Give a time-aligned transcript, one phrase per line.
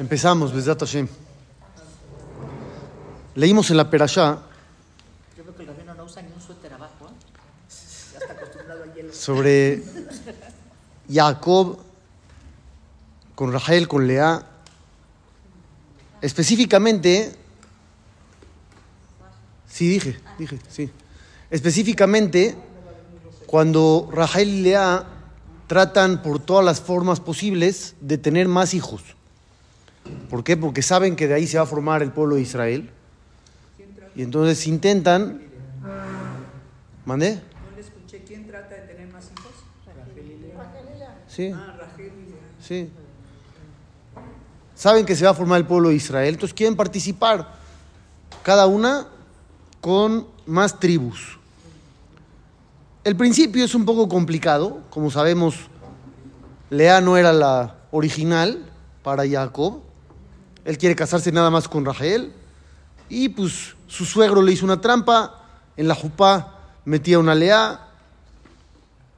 [0.00, 1.06] Empezamos, Besdat Hashem.
[3.34, 4.40] Leímos en la Perashá
[5.36, 7.04] Yo veo que el rabino no usa ni un suéter abajo.
[7.04, 7.72] ¿eh?
[8.14, 9.12] Ya está acostumbrado al hielo.
[9.12, 9.82] sobre
[11.06, 11.80] Jacob
[13.34, 14.42] con Rachel, con Lea.
[16.22, 17.36] Específicamente,
[19.68, 20.90] sí, dije, dije, sí.
[21.50, 22.56] Específicamente,
[23.44, 25.04] cuando Rachel y Lea
[25.66, 29.02] tratan por todas las formas posibles de tener más hijos.
[30.28, 30.56] ¿Por qué?
[30.56, 32.90] Porque saben que de ahí se va a formar el pueblo de Israel.
[34.14, 35.42] Y entonces intentan.
[37.04, 37.34] ¿Mandé?
[37.34, 38.22] No le escuché.
[38.26, 39.52] ¿Quién trata de tener más hijos?
[41.28, 41.52] Sí.
[41.54, 42.40] Ah, Rachel y Lea.
[42.60, 42.90] Sí.
[44.74, 47.52] Saben que se va a formar el pueblo de Israel, entonces quieren participar,
[48.42, 49.08] cada una
[49.80, 51.38] con más tribus.
[53.04, 55.56] El principio es un poco complicado, como sabemos,
[56.70, 58.64] Lea no era la original
[59.02, 59.80] para Jacob,
[60.64, 62.32] él quiere casarse nada más con Rachel,
[63.08, 65.44] y pues su suegro le hizo una trampa,
[65.76, 67.86] en la jupá metía una Lea,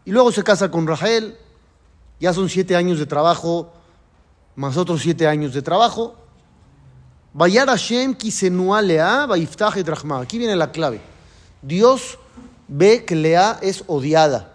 [0.04, 1.36] y luego se casa con Rachel,
[2.20, 3.72] ya son siete años de trabajo,
[4.56, 6.14] más otros siete años de trabajo.
[7.32, 8.82] Vayar Hashem kisenua
[9.26, 10.20] vaiftach et rachma.
[10.20, 11.00] Aquí viene la clave.
[11.62, 12.18] Dios
[12.68, 14.52] ve que Lea es odiada.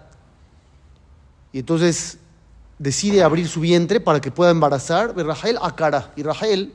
[1.52, 2.20] Y entonces
[2.78, 6.12] decide abrir su vientre para que pueda embarazar de Rachel a cara.
[6.16, 6.74] Y Rachel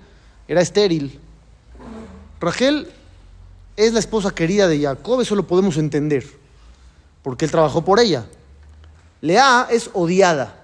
[0.53, 1.19] era estéril.
[2.39, 2.86] Rachel
[3.75, 6.27] es la esposa querida de Jacob, eso lo podemos entender.
[7.22, 8.27] Porque él trabajó por ella.
[9.23, 10.55] Lea es odiada.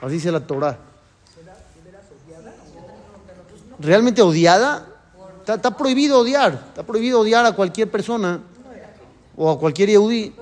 [0.00, 0.78] Así dice la Torah.
[3.78, 4.86] ¿Realmente odiada?
[5.46, 6.64] Está, prohibido odiar.
[6.68, 8.40] Está prohibido odiar a cualquier persona
[9.36, 10.34] o a cualquier Yehudi.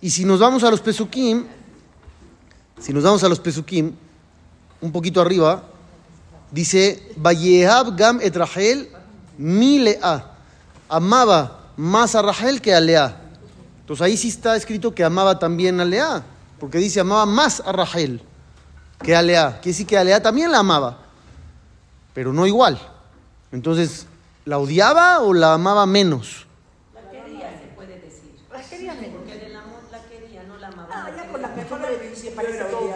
[0.00, 1.46] Y si nos vamos a los Pesukim,
[2.80, 3.92] si nos vamos a los Pesukim,
[4.80, 5.62] un poquito arriba,
[6.56, 8.88] dice, Vayehab gam et Rachel
[9.36, 10.24] mi Lea.
[10.88, 13.14] Amaba más a Rachel que a Lea.
[13.80, 16.22] Entonces ahí sí está escrito que amaba también a Lea,
[16.58, 18.22] porque dice amaba más a Rachel
[19.02, 19.58] que a Lea.
[19.60, 20.98] Quiere decir que a Lea también la amaba,
[22.14, 22.80] pero no igual.
[23.52, 24.06] Entonces,
[24.46, 26.46] ¿la odiaba o la amaba menos?
[26.94, 28.32] La quería, se puede decir.
[28.50, 29.16] La quería menos.
[29.18, 30.88] Porque del amor la quería, no la amaba.
[30.90, 31.64] Ah, la ya con la quería.
[31.64, 31.88] mejor le
[32.22, 32.90] le parece todo.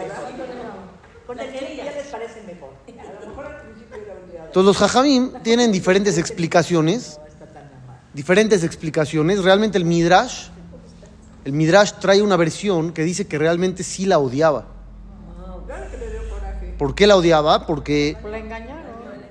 [1.27, 1.85] Con La quería quería.
[1.85, 2.69] ya les parece mejor.
[2.99, 4.40] A lo mejor al principio era odiada.
[4.51, 8.01] Entonces los Jajamim tienen diferentes explicaciones, No está tan amada.
[8.13, 9.41] diferentes explicaciones.
[9.41, 10.49] Realmente el Midrash,
[11.45, 14.65] el Midrash trae una versión que dice que realmente sí la odiaba.
[16.77, 17.65] ¿Por qué la odiaba?
[17.65, 18.81] Porque La engañaron.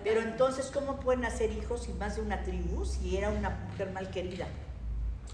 [0.03, 3.91] Pero entonces, ¿cómo pueden hacer hijos sin más de una tribu si era una mujer
[3.93, 4.47] mal querida?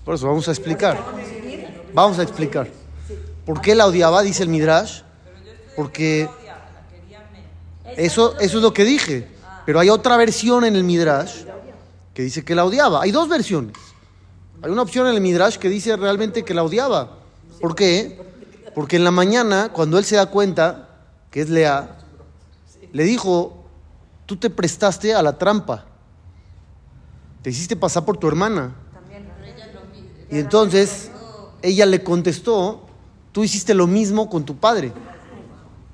[0.04, 0.98] Por eso vamos a explicar.
[1.94, 2.66] Vamos a explicar.
[3.44, 4.22] ¿Por qué la odiaba?
[4.22, 5.02] Dice el Midrash.
[5.76, 6.28] Porque
[7.96, 9.35] eso, eso es lo que dije.
[9.66, 11.44] Pero hay otra versión en el Midrash
[12.14, 13.02] que dice que la odiaba.
[13.02, 13.76] Hay dos versiones.
[14.62, 17.18] Hay una opción en el Midrash que dice realmente que la odiaba.
[17.60, 18.18] ¿Por qué?
[18.74, 20.88] Porque en la mañana, cuando él se da cuenta
[21.30, 21.98] que es Lea,
[22.92, 23.64] le dijo,
[24.24, 25.84] tú te prestaste a la trampa.
[27.42, 28.74] Te hiciste pasar por tu hermana.
[30.30, 31.10] Y entonces
[31.62, 32.86] ella le contestó,
[33.32, 34.92] tú hiciste lo mismo con tu padre.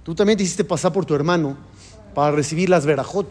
[0.02, 1.56] Tú también te hiciste pasar por tu hermano
[2.14, 3.26] para recibir las verajot.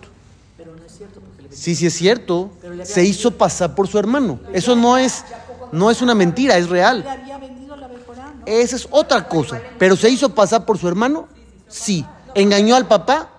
[0.57, 2.51] Pero no es cierto porque le Sí, sí es cierto.
[2.83, 4.39] Se hizo pasar por su hermano.
[4.53, 5.23] Eso no es,
[5.71, 7.05] no es una mentira, es real.
[8.45, 9.61] Esa es otra cosa.
[9.77, 11.27] Pero se hizo pasar por su hermano,
[11.67, 12.05] sí.
[12.33, 13.29] ¿Engañó al papá?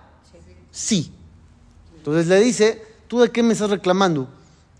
[0.71, 1.11] Sí.
[1.97, 4.27] Entonces le dice, ¿tú de qué me estás reclamando?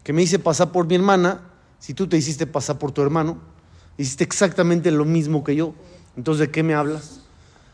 [0.04, 1.42] Que me hice pasar por mi hermana,
[1.80, 3.38] si tú te hiciste pasar por tu hermano,
[3.98, 5.74] hiciste exactamente lo mismo que yo.
[6.16, 7.22] Entonces, ¿de qué me hablas?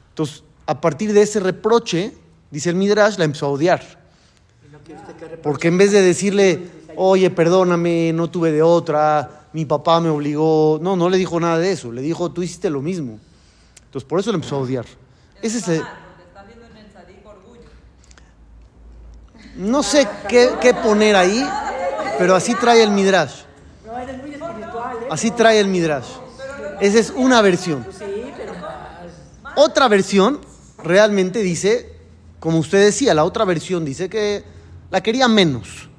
[0.09, 2.14] Entonces, a partir de ese reproche,
[2.52, 3.81] dice el Midrash, la empezó a odiar.
[4.68, 4.79] Y no quiere usted que reproche.
[5.44, 6.60] Porque en vez de decirle,
[6.96, 11.58] oye, perdóname, no tuve de otra, mi papá me obligó, no, no le dijo nada
[11.58, 13.20] de eso, le dijo, tú hiciste lo mismo.
[13.86, 14.86] Entonces por eso le empezó a odiar.
[15.42, 15.84] Ese es el-
[19.56, 21.46] no sé qué, qué poner ahí,
[22.18, 23.42] pero así trae el Midrash.
[23.85, 25.08] No, eres muy espiritual, ¿eh?
[25.09, 26.08] Así trae el Midrash.
[26.80, 27.85] Esa es una versión.
[29.56, 30.40] Otra versión
[30.82, 31.94] realmente dice,
[32.40, 34.44] como usted decía, la otra versión dice que
[34.91, 35.90] la quería menos.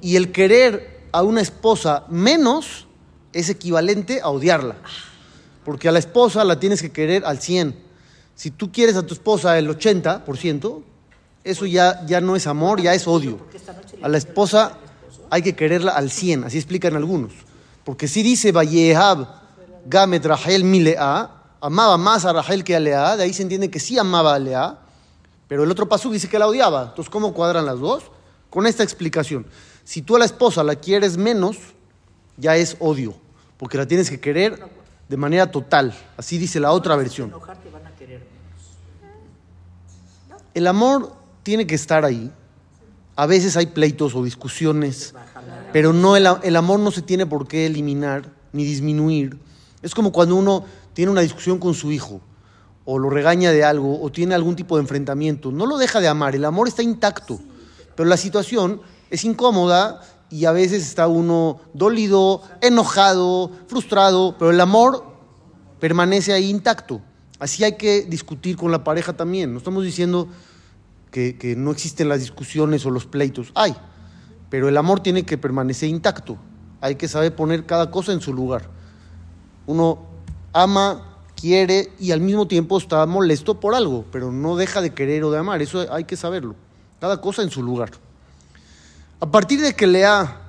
[0.00, 2.86] Y el querer a una esposa menos
[3.32, 4.76] es equivalente a odiarla.
[5.64, 7.76] Porque a la esposa la tienes que querer al 100.
[8.34, 10.82] Si tú quieres a tu esposa el 80%,
[11.44, 13.38] eso ya, ya no es amor, ya es odio.
[14.02, 14.78] A la esposa
[15.30, 17.32] hay que quererla al 100, así explican algunos.
[17.84, 19.26] Porque si dice Vallehab
[19.86, 21.30] Gamet Rahel Milea,
[21.60, 24.38] amaba más a Rahel que a Lea, de ahí se entiende que sí amaba a
[24.38, 24.78] Lea,
[25.48, 26.82] Pero el otro paso dice que la odiaba.
[26.90, 28.04] Entonces, ¿cómo cuadran las dos?
[28.50, 29.46] Con esta explicación.
[29.82, 31.56] Si tú a la esposa la quieres menos,
[32.36, 33.14] ya es odio,
[33.56, 34.62] porque la tienes que querer
[35.08, 35.94] de manera total.
[36.16, 37.32] Así dice la otra versión.
[40.54, 42.30] El amor tiene que estar ahí.
[43.16, 45.14] A veces hay pleitos o discusiones,
[45.72, 49.38] pero no el amor no se tiene por qué eliminar ni disminuir.
[49.82, 52.20] Es como cuando uno tiene una discusión con su hijo,
[52.90, 55.52] o lo regaña de algo, o tiene algún tipo de enfrentamiento.
[55.52, 57.38] No lo deja de amar, el amor está intacto,
[57.94, 58.80] pero la situación
[59.10, 60.00] es incómoda
[60.30, 65.04] y a veces está uno dolido, enojado, frustrado, pero el amor
[65.78, 67.02] permanece ahí intacto.
[67.38, 69.52] Así hay que discutir con la pareja también.
[69.52, 70.26] No estamos diciendo
[71.10, 73.52] que, que no existen las discusiones o los pleitos.
[73.54, 73.76] Hay,
[74.48, 76.38] pero el amor tiene que permanecer intacto.
[76.80, 78.70] Hay que saber poner cada cosa en su lugar.
[79.66, 80.06] Uno
[80.54, 85.24] ama, quiere y al mismo tiempo está molesto por algo, pero no deja de querer
[85.24, 85.62] o de amar.
[85.62, 86.54] Eso hay que saberlo.
[87.00, 87.90] Cada cosa en su lugar.
[89.20, 90.40] A partir de que Lea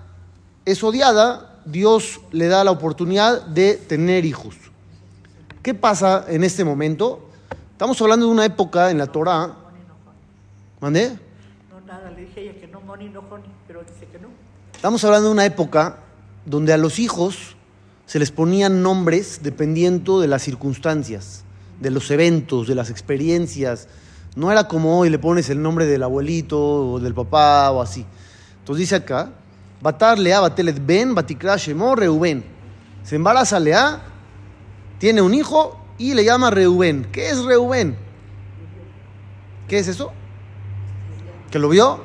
[0.66, 4.56] es odiada, Dios le da la oportunidad de tener hijos.
[5.62, 7.30] ¿Qué pasa en este momento?
[7.72, 9.56] Estamos hablando de una época en la Torá.
[10.80, 11.18] ¿Mandé?
[11.70, 14.30] No, nada, le dije ella que no, Moni, no, Joni, pero dice que no.
[14.74, 16.00] Estamos hablando de una época
[16.46, 17.56] donde a los hijos
[18.10, 21.44] se les ponían nombres dependiendo de las circunstancias,
[21.80, 23.88] de los eventos, de las experiencias.
[24.36, 26.60] No era como hoy le pones el nombre del abuelito
[26.94, 28.04] o del papá o así.
[28.58, 29.30] Entonces dice acá,
[29.80, 31.14] Batar Lea Batelet Ben.
[33.04, 34.02] Se embaraza Lea,
[34.98, 37.08] tiene un hijo y le llama Reuben.
[37.12, 37.96] ¿Qué es Reuben?
[39.68, 40.12] ¿Qué es eso?
[41.52, 42.04] ¿Que lo vio?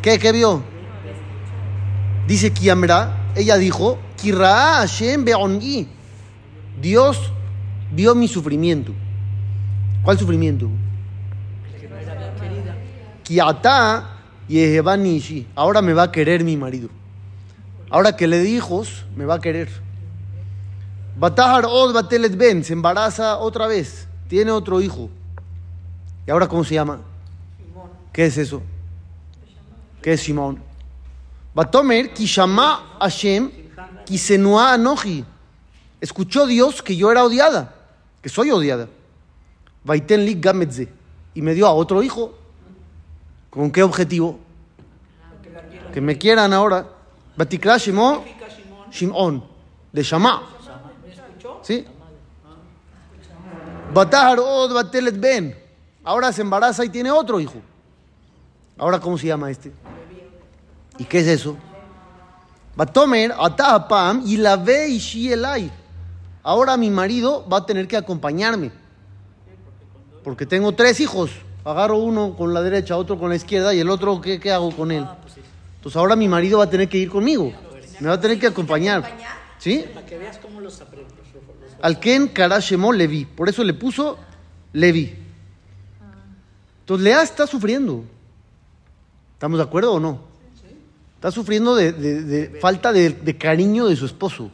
[0.00, 0.62] ¿Qué, qué vio?
[2.28, 3.98] Dice Kiamra, ella dijo.
[6.80, 7.32] Dios
[7.92, 8.92] vio mi sufrimiento.
[10.02, 10.68] ¿Cuál sufrimiento?
[15.54, 16.88] Ahora me va a querer mi marido.
[17.90, 19.68] Ahora que le di hijos, me va a querer.
[21.16, 24.08] Batahar Od Batelet Ben se embaraza otra vez.
[24.28, 25.10] Tiene otro hijo.
[26.26, 27.00] ¿Y ahora cómo se llama?
[28.12, 28.62] ¿Qué es eso?
[30.02, 30.73] ¿Qué es Simón?
[31.54, 33.50] Batomer Kishama Hashem
[34.04, 35.24] Kisenua Anoji.
[36.00, 37.74] Escuchó Dios que yo era odiada,
[38.20, 38.88] que soy odiada.
[39.84, 40.88] Vaiten Li Gametze.
[41.34, 42.34] Y me dio a otro hijo.
[43.50, 44.38] ¿Con qué objetivo?
[45.92, 46.86] Que me quieran ahora.
[47.36, 48.24] Batikra Shemo
[48.90, 49.44] Shimon.
[49.92, 50.42] De Shama.
[51.62, 51.86] ¿Sí?
[53.92, 55.56] Batahar Od Batelet Ben.
[56.02, 57.60] Ahora se embaraza y tiene otro hijo.
[58.76, 59.72] Ahora, ¿cómo se llama este?
[60.98, 61.56] ¿Y qué es eso?
[62.76, 65.70] Batomer Atahapam y la ve y elai.
[66.42, 68.70] Ahora mi marido va a tener que acompañarme.
[70.22, 71.30] Porque tengo tres hijos.
[71.64, 74.70] Agarro uno con la derecha, otro con la izquierda y el otro, ¿qué, qué hago
[74.70, 75.06] con él?
[75.76, 77.52] Entonces ahora mi marido va a tener que ir conmigo.
[78.00, 79.04] Me va a tener que acompañar.
[79.58, 79.84] ¿Sí?
[79.94, 81.12] Para que veas cómo los aprendes.
[81.80, 83.24] Alken Karashemo Levi.
[83.24, 84.18] Por eso le puso
[84.72, 85.14] Levi.
[86.80, 88.04] Entonces Lea está sufriendo.
[89.34, 90.33] ¿Estamos de acuerdo o no?
[91.24, 94.50] Está sufriendo de, de- de falta de, de cariño de su esposo.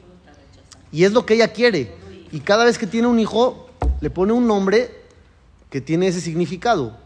[0.93, 1.93] Y es lo que ella quiere.
[2.31, 3.67] Y cada vez que tiene un hijo,
[4.01, 4.89] le pone un nombre
[5.69, 6.97] que tiene ese significado.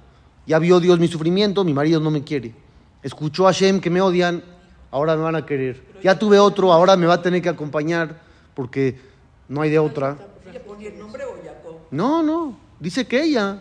[0.47, 2.55] Ya vio Dios mi sufrimiento, mi marido no me quiere.
[3.03, 4.45] Escuchó a Hashem que me odian,
[4.91, 5.83] ahora me van a querer.
[6.03, 8.21] Ya tuve otro, ahora me va a tener que acompañar
[8.53, 9.01] porque
[9.49, 10.19] no hay de otra.
[11.91, 13.57] No, no, dice que ella.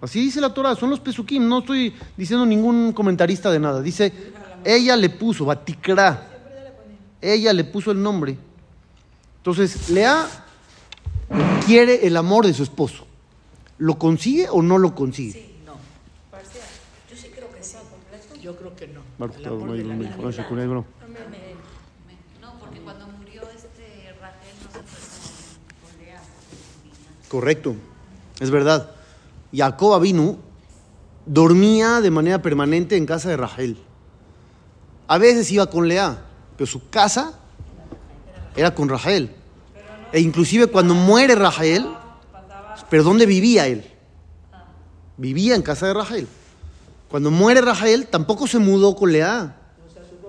[0.00, 3.82] Así dice la Torah, son los pesukim, no estoy diciendo ningún comentarista de nada.
[3.82, 4.10] Dice,
[4.64, 6.26] ella le puso, Batikra.
[7.20, 8.36] Ella le puso el nombre.
[9.38, 10.26] Entonces, Lea
[11.66, 13.06] quiere el amor de su esposo.
[13.78, 15.56] ¿Lo consigue o no lo consigue?
[15.64, 15.74] No,
[16.30, 16.62] Parcial.
[17.10, 17.76] yo sí creo que sí.
[18.42, 19.00] Yo creo que no.
[19.18, 20.16] Baruch El amor de la vida.
[22.40, 26.20] No, porque cuando murió este Raquel no se fue con, Lea.
[27.28, 27.76] Correcto,
[28.40, 28.90] es verdad.
[29.54, 30.38] Jacob vino,
[31.26, 33.78] dormía de manera permanente en casa de Rachel.
[35.10, 36.22] A veces iba con Lea,
[36.56, 37.32] pero su casa
[38.54, 39.34] era con Rachel.
[40.12, 41.84] E inclusive cuando muere Rachel,
[42.88, 43.84] pero ¿dónde vivía él?
[45.16, 46.28] Vivía en casa de Rachel.
[47.10, 49.56] Cuando muere Rachel, tampoco se mudó con Lea.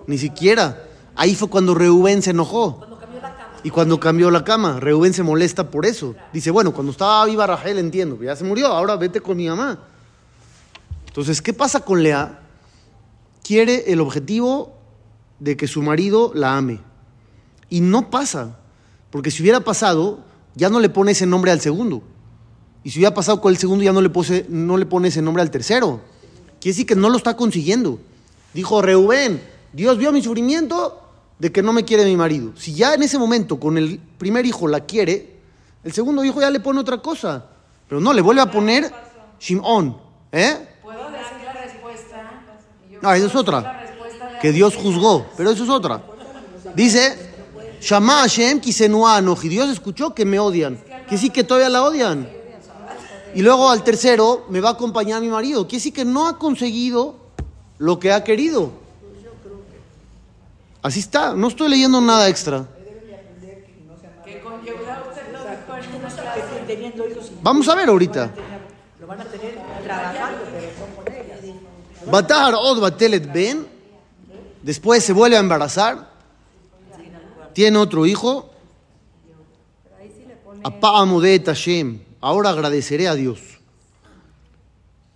[0.08, 0.82] Ni siquiera.
[1.16, 2.84] Ahí fue cuando Reubén se enojó.
[3.62, 6.16] Y cuando cambió la cama, Reubén se molesta por eso.
[6.34, 9.78] Dice, bueno, cuando estaba viva Rachel entiendo, ya se murió, ahora vete con mi mamá.
[11.06, 12.41] Entonces, ¿qué pasa con Lea?
[13.52, 14.72] Quiere el objetivo
[15.40, 16.80] de que su marido la ame.
[17.68, 18.58] Y no pasa,
[19.10, 20.24] porque si hubiera pasado,
[20.56, 22.02] ya no le pone ese nombre al segundo.
[22.82, 25.22] Y si hubiera pasado con el segundo, ya no le, pose- no le pone ese
[25.22, 26.00] nombre al tercero.
[26.62, 28.00] Quiere decir que no lo está consiguiendo.
[28.54, 29.42] Dijo Reubén,
[29.74, 31.02] Dios vio mi sufrimiento
[31.38, 32.54] de que no me quiere mi marido.
[32.56, 35.42] Si ya en ese momento con el primer hijo la quiere,
[35.84, 37.48] el segundo hijo ya le pone otra cosa.
[37.90, 38.90] Pero no, le vuelve a poner
[39.42, 39.98] Shimon.
[40.32, 40.56] ¿Eh?
[40.82, 42.38] ¿Puedo decir la respuesta?
[43.02, 43.88] No, esa es otra.
[44.42, 46.02] Que Dios juzgó, pero eso es otra.
[46.76, 47.32] Dice,
[47.82, 50.80] Shama Hashem kisenuano, y Dios escuchó que me odian.
[51.10, 52.30] Que sí que todavía la odian.
[53.34, 55.68] Y luego al tercero me va a acompañar mi marido.
[55.68, 57.16] Que sí que no ha conseguido
[57.78, 58.72] lo que ha querido.
[60.84, 62.68] Así está, no estoy leyendo nada extra.
[67.42, 68.32] Vamos a ver ahorita.
[69.00, 70.81] lo van a tener trabajando, pero.
[72.12, 73.66] Batar od batelet ben.
[74.62, 76.12] Después se vuelve a embarazar.
[77.54, 78.50] Tiene otro hijo.
[82.22, 83.40] Ahora agradeceré a Dios.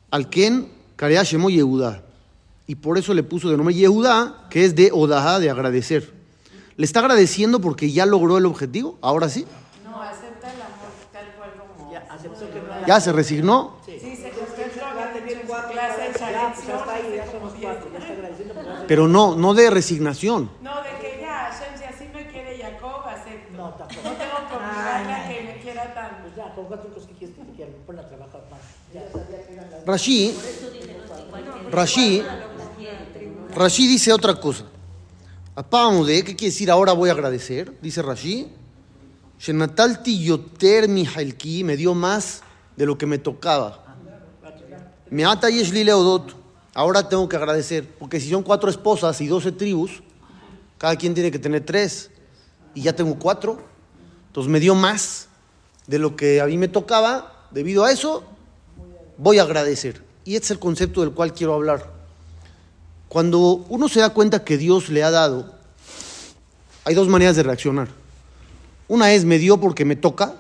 [0.09, 2.03] Al Ken Karea Shemo Yehudá.
[2.67, 6.13] Y por eso le puso de nombre Yehudá, que es de Odahá, de agradecer.
[6.77, 8.97] ¿Le está agradeciendo porque ya logró el objetivo?
[9.01, 9.45] ¿Ahora sí?
[9.83, 11.91] No, acepta el amor tal cual como.
[11.91, 13.77] Ya aceptó que no ¿Ya se resignó?
[18.87, 20.49] Pero no, no de resignación.
[20.61, 23.57] No, de que ya, Hashem, si así me quiere Jacob, acepto.
[23.57, 24.01] No, tampoco.
[24.03, 26.15] No tengo que obligarle a que me quiera tanto.
[26.23, 28.61] Pues ya, con cuatro hijos que quieres que te quieran, ponla a trabajar más.
[28.93, 30.37] Ya sabía que eran las Rashi,
[31.71, 32.23] Rashi,
[33.55, 34.65] Rashi dice otra cosa.
[35.55, 37.73] Apámode, ¿qué quiere decir ahora voy a agradecer?
[37.81, 38.51] Dice Rashi.
[39.39, 41.07] Shenatalti yoter mi
[41.63, 42.41] me dio más
[42.75, 43.83] de lo que me tocaba.
[45.09, 46.44] Me ata yeshli leodot.
[46.75, 50.03] Ahora tengo que agradecer, porque si son cuatro esposas y doce tribus,
[50.77, 52.11] cada quien tiene que tener tres.
[52.73, 53.61] Y ya tengo cuatro.
[54.27, 55.29] Entonces me dio más
[55.87, 57.47] de lo que a mí me tocaba.
[57.51, 58.25] Debido a eso,
[59.17, 60.03] voy a agradecer.
[60.25, 61.93] Y este es el concepto del cual quiero hablar.
[63.07, 65.55] Cuando uno se da cuenta que Dios le ha dado,
[66.83, 67.87] hay dos maneras de reaccionar.
[68.89, 70.35] Una es me dio porque me toca,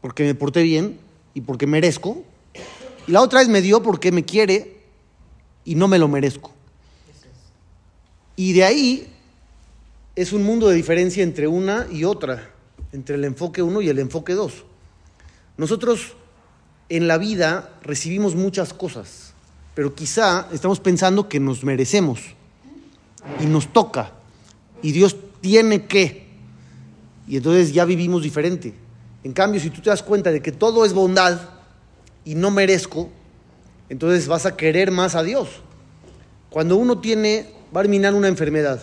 [0.00, 1.00] porque me porté bien
[1.34, 2.22] y porque merezco.
[3.08, 4.75] Y la otra es me dio porque me quiere
[5.66, 6.52] y no me lo merezco.
[8.36, 9.12] Y de ahí
[10.14, 12.50] es un mundo de diferencia entre una y otra,
[12.92, 14.64] entre el enfoque uno y el enfoque dos.
[15.58, 16.14] Nosotros
[16.88, 19.34] en la vida recibimos muchas cosas,
[19.74, 22.20] pero quizá estamos pensando que nos merecemos
[23.40, 24.12] y nos toca
[24.82, 26.26] y Dios tiene que.
[27.26, 28.72] Y entonces ya vivimos diferente.
[29.24, 31.40] En cambio, si tú te das cuenta de que todo es bondad
[32.24, 33.10] y no merezco,
[33.88, 35.48] entonces vas a querer más a Dios.
[36.50, 38.80] Cuando uno tiene, va a terminar una enfermedad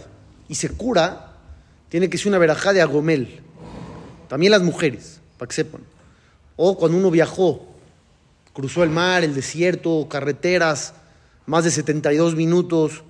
[0.47, 1.33] y se cura,
[1.89, 3.41] tiene que ser una verajá de agomel.
[4.27, 5.81] También las mujeres, para que sepan.
[6.55, 7.65] O cuando uno viajó,
[8.53, 10.93] cruzó el mar, el desierto, carreteras,
[11.45, 13.03] más de 72 minutos,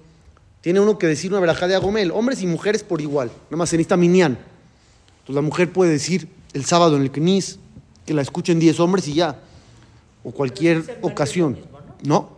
[0.62, 2.12] tiene uno que decir una verajá de agomel.
[2.12, 4.38] Hombres y mujeres por igual, nada más se necesita minyan.
[5.20, 7.60] Entonces la mujer puede decir el sábado en el Knis,
[8.06, 9.40] que la escuchen 10 hombres y ya.
[10.24, 11.58] O cualquier ocasión.
[12.04, 12.38] ¿No?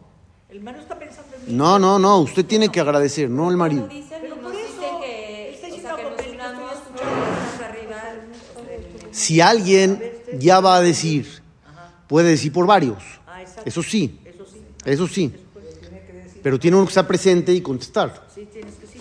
[0.49, 1.53] El hermano está pensando en mí.
[1.53, 3.89] No, no, no, usted tiene que agradecer, no el marido.
[3.89, 6.71] Pero por eso, que, o sea, que nos unamos
[7.63, 8.03] arriba.
[9.11, 10.01] Si alguien
[10.39, 11.41] ya va a decir,
[12.07, 13.03] puede decir por varios.
[13.27, 13.41] Ah.
[13.65, 15.33] Eso sí, Eso sí, eso sí.
[16.43, 18.27] Pero tiene uno que estar presente y contestar.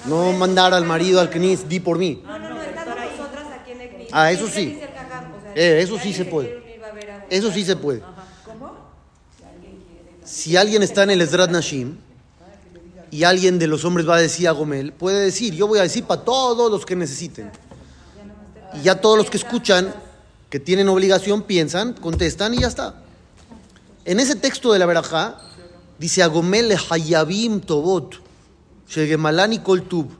[0.06, 2.22] No mandar al marido al Knis, di por mí.
[2.24, 4.80] No, no, no, estamos nosotras aquí en el Ah, eso sí.
[5.54, 6.64] Eh, eso sí se puede.
[7.28, 8.02] Eso sí se puede.
[10.24, 11.98] Si alguien está en el Esdrat Nashim
[13.10, 15.82] y alguien de los hombres va a decir a Gomel, puede decir, yo voy a
[15.82, 17.52] decir para todos los que necesiten.
[18.74, 19.94] Y ya todos los que escuchan,
[20.48, 22.94] que tienen obligación, piensan, contestan y ya está.
[24.06, 25.38] En ese texto de la Berajá,
[25.98, 28.16] dice a Gomel le hayabim tobot,
[28.88, 30.10] shegemalani kol tub.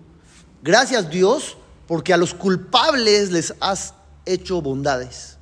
[0.63, 1.57] Gracias Dios,
[1.89, 3.95] porque a los culpables les has
[4.27, 5.39] hecho bondades.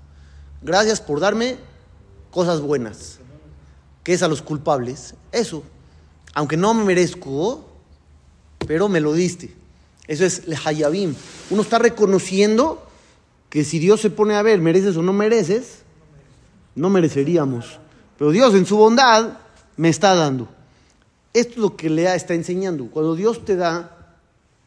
[0.63, 1.57] Gracias por darme
[2.31, 3.19] cosas buenas.
[4.03, 5.15] ¿Qué es a los culpables?
[5.31, 5.63] Eso.
[6.35, 7.65] Aunque no me merezco,
[8.67, 9.55] pero me lo diste.
[10.09, 11.15] Eso es lehayabim.
[11.51, 12.87] Uno está reconociendo
[13.49, 15.83] que si Dios se pone a ver, mereces o no mereces,
[16.75, 17.79] no mereceríamos.
[18.19, 19.39] Pero Dios en su bondad
[19.77, 20.49] me está dando.
[21.35, 22.87] Esto es lo que Lea está enseñando.
[22.87, 24.17] Cuando Dios te da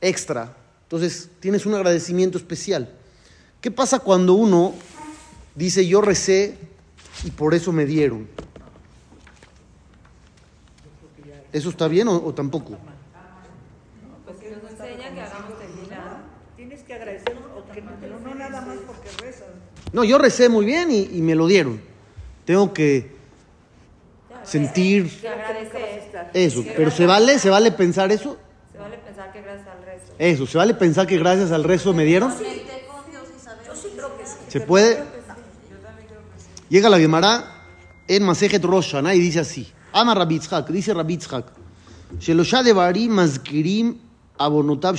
[0.01, 2.89] extra, entonces tienes un agradecimiento especial.
[3.59, 4.73] ¿Qué pasa cuando uno
[5.55, 6.57] dice yo recé
[7.23, 8.27] y por eso me dieron?
[11.55, 12.77] ¿Eso está bien o, o tampoco?
[14.25, 16.17] Pues si nos enseñan que hagamos tequila.
[16.57, 19.47] Tienes que agradecer, o que no, pero no nada más porque rezas.
[19.93, 21.81] No, yo recé muy bien y, y me lo dieron.
[22.43, 23.15] tengo que
[24.43, 25.09] sentir
[26.33, 26.65] eso.
[26.75, 27.39] Pero ¿se vale?
[27.39, 28.37] ¿Se vale pensar eso?
[28.73, 30.13] Se vale pensar que gracias al resto.
[30.19, 32.33] Eso, ¿se vale pensar que gracias al rezo me dieron?
[34.49, 35.01] ¿Se puede?
[36.67, 37.63] Llega la Gemara
[38.09, 39.71] en Masejet Rosh Hashanah y dice así.
[39.95, 41.17] Ama Rabbi Yitzhak, dice Rabbi
[43.07, 43.95] mazkirim
[44.37, 44.97] abonotab.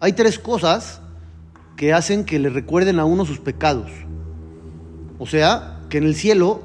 [0.00, 1.02] Hay tres cosas
[1.76, 3.90] que hacen que le recuerden a uno sus pecados.
[5.18, 6.62] O sea, que en el cielo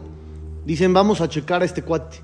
[0.66, 2.22] dicen vamos a checar a este cuate.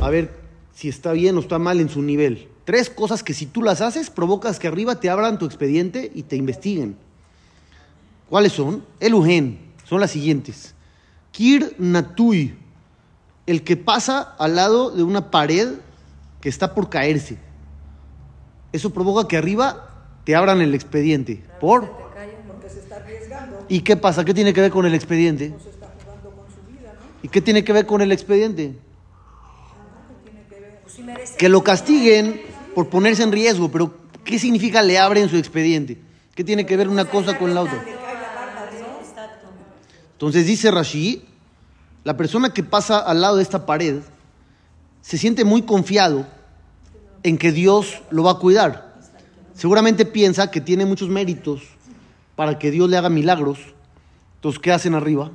[0.00, 0.34] A ver
[0.74, 2.48] si está bien o está mal en su nivel.
[2.64, 6.24] Tres cosas que si tú las haces provocas que arriba te abran tu expediente y
[6.24, 6.96] te investiguen.
[8.28, 8.82] ¿Cuáles son?
[8.98, 9.60] Elugen.
[9.84, 10.74] Son las siguientes.
[11.30, 12.66] Kir Natui.
[13.48, 15.70] El que pasa al lado de una pared
[16.42, 17.38] que está por caerse.
[18.72, 19.88] Eso provoca que arriba
[20.24, 21.42] te abran el expediente.
[21.58, 21.90] ¿Por?
[21.90, 24.26] Porque se está arriesgando, ¿Y qué pasa?
[24.26, 25.54] ¿Qué tiene que ver con el expediente?
[25.62, 27.00] se está jugando con su vida, ¿no?
[27.22, 28.74] ¿Y qué tiene que ver con el expediente?
[30.82, 31.38] Pues sí merece.
[31.38, 32.42] Que lo castiguen
[32.74, 35.96] por ponerse en riesgo, pero ¿qué significa le abren su expediente?
[36.34, 37.82] ¿Qué tiene que ver una cosa con la otra?
[40.12, 41.24] Entonces dice Rashi,
[42.04, 44.00] la persona que pasa al lado de esta pared
[45.00, 46.26] se siente muy confiado
[47.22, 48.94] en que Dios lo va a cuidar.
[49.54, 51.62] Seguramente piensa que tiene muchos méritos
[52.36, 53.58] para que Dios le haga milagros.
[54.36, 55.30] Entonces, ¿qué hacen arriba?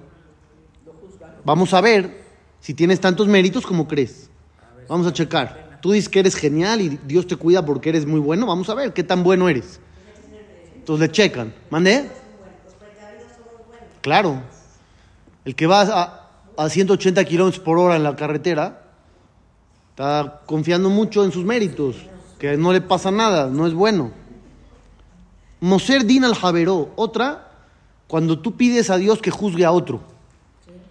[1.43, 2.24] Vamos a ver
[2.62, 4.29] si tienes tantos méritos como crees.
[4.88, 5.79] Vamos a checar.
[5.82, 8.46] Tú dices que eres genial y Dios te cuida porque eres muy bueno.
[8.46, 9.82] Vamos a ver qué tan bueno eres.
[10.75, 11.53] Entonces le checan.
[11.70, 12.10] ¿Mandé?
[14.01, 14.41] Claro.
[15.43, 16.23] El que va a,
[16.58, 18.84] a 180 kilómetros por hora en la carretera
[19.90, 21.96] está confiando mucho en sus méritos,
[22.40, 24.12] que no le pasa nada, no es bueno.
[25.60, 26.92] Moser din al javeró.
[26.96, 27.52] Otra,
[28.08, 30.02] cuando tú pides a Dios que juzgue a otro.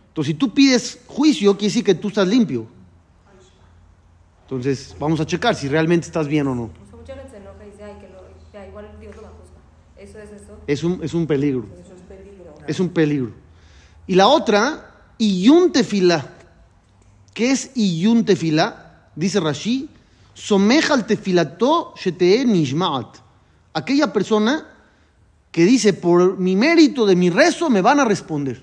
[0.09, 2.67] Entonces, si tú pides juicio, quiere decir que tú estás limpio.
[4.45, 6.65] Entonces, vamos a checar si realmente estás bien o no.
[6.65, 8.21] O sea, mucha gente se enoja y dice, ay, que lo,
[8.53, 9.63] ya, igual Dios lo va a juzgar.
[9.97, 10.59] Eso es eso.
[10.67, 11.67] Es un, es un peligro.
[12.67, 13.33] Es un peligro.
[14.07, 14.92] Y la otra,
[15.23, 16.27] iyun tefila.
[17.35, 19.11] ¿Qué es iyun tefila?
[19.15, 19.89] Dice Rashi,
[20.35, 23.19] someja al tefilato shetee nishmaat.
[23.75, 24.67] Aquella persona
[25.51, 28.63] que dice, por mi mérito de mi rezo me van a responder.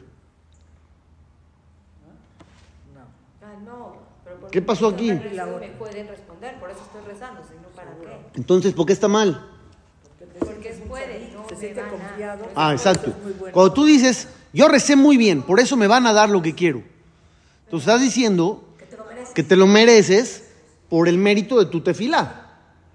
[3.42, 3.96] Ah, no.
[4.24, 5.12] Pero porque ¿Qué pasó aquí?
[5.12, 8.38] Me pueden responder, por eso estoy rezando, si no, ¿para qué?
[8.38, 9.50] Entonces, ¿por qué está mal?
[10.40, 12.48] Porque puede, no Se siente confiado.
[12.56, 13.14] Ah, exacto.
[13.54, 16.56] Cuando tú dices, yo recé muy bien, por eso me van a dar lo que
[16.56, 16.84] quiero.
[17.70, 18.64] Tú estás diciendo
[19.34, 20.44] que te lo mereces
[20.90, 22.48] por el mérito de tu tefilá.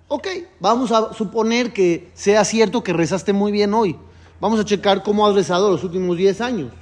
[0.09, 0.29] Ok,
[0.61, 3.97] vamos a suponer que sea cierto que rezaste muy bien hoy.
[4.41, 6.73] Vamos a checar cómo has rezado los últimos 10 años.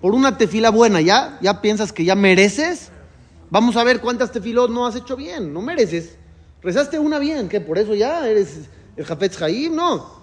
[0.00, 1.38] Por una tefila buena, ¿ya?
[1.40, 2.90] ¿Ya piensas que ya mereces?
[3.50, 5.52] Vamos a ver cuántas tefilot no has hecho bien.
[5.52, 6.16] No mereces.
[6.60, 10.22] Rezaste una bien, que por eso ya eres el Jafetz Haim, no.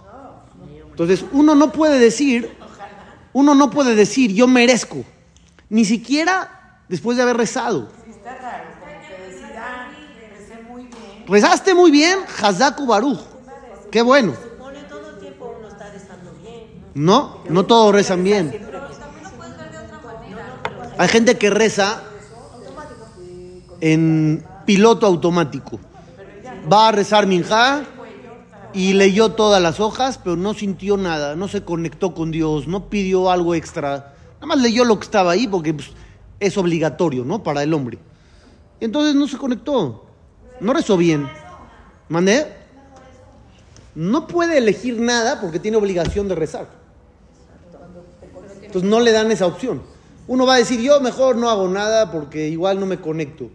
[0.89, 2.57] Entonces, uno no puede decir,
[3.33, 5.03] uno no puede decir, yo merezco,
[5.69, 7.89] ni siquiera después de haber rezado.
[8.09, 9.87] Está raro, como que decir, ah,
[10.37, 11.25] recé muy bien.
[11.27, 13.19] Rezaste muy bien, Hazaku Baruch.
[13.91, 14.33] Qué bueno.
[14.33, 16.83] Supone todo el tiempo uno está rezando bien.
[16.93, 18.67] No, no todos rezan bien.
[20.97, 22.03] Hay gente que reza
[23.79, 25.79] en piloto automático.
[26.71, 27.83] Va a rezar Minjá
[28.73, 32.89] y leyó todas las hojas, pero no sintió nada, no se conectó con Dios, no
[32.89, 34.13] pidió algo extra.
[34.35, 35.89] Nada más leyó lo que estaba ahí porque pues,
[36.39, 37.43] es obligatorio, ¿no?
[37.43, 37.97] Para el hombre.
[38.79, 40.05] Entonces no se conectó,
[40.59, 41.27] no rezó bien.
[42.07, 42.47] ¿Mandé?
[43.95, 46.67] No puede elegir nada porque tiene obligación de rezar.
[48.61, 49.81] Entonces no le dan esa opción.
[50.27, 53.49] Uno va a decir, yo mejor no hago nada porque igual no me conecto.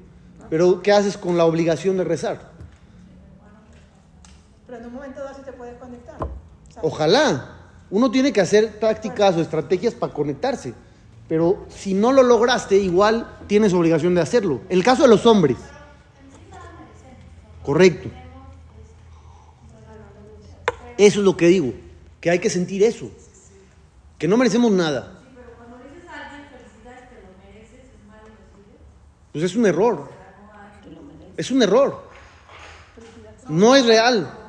[0.51, 2.54] Pero ¿qué haces con la obligación de rezar?
[4.67, 6.17] Pero en un momento dado sí te puedes conectar.
[6.83, 7.61] Ojalá.
[7.91, 10.75] Uno tiene que hacer tácticas o estrategias para conectarse.
[11.29, 14.61] Pero si no lo lograste, igual tienes obligación de hacerlo.
[14.69, 15.57] El caso de los hombres.
[17.63, 18.11] Correcto.
[20.99, 21.73] Eso es lo que digo.
[22.21, 23.11] Que hay que sentir eso.
[24.19, 25.21] Que no merecemos nada.
[29.33, 30.09] Pues es un error.
[31.37, 32.05] Es un error.
[33.49, 34.44] No es real.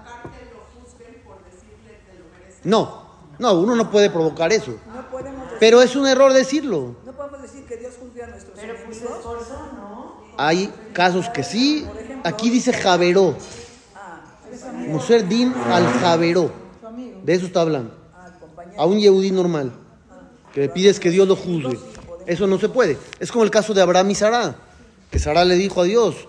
[2.65, 3.06] No,
[3.39, 4.75] no, uno no puede provocar eso.
[4.93, 6.95] No podemos, decir- Pero es un error decirlo.
[7.06, 9.01] no podemos decir que Dios juzgue a nuestros Pero pues.
[10.38, 11.88] Hay casos que sí.
[12.23, 13.36] Aquí dice Javeró.
[14.89, 16.51] Moser Din al Javeró.
[17.23, 17.93] De eso está hablando.
[18.78, 19.71] A un Yehudí normal.
[20.54, 21.80] Que le pides que Dios lo juzgue.
[22.25, 22.97] Eso no se puede.
[23.19, 24.56] Es como el caso de Abraham y Sara,
[25.12, 26.28] que Sara le dijo a Dios,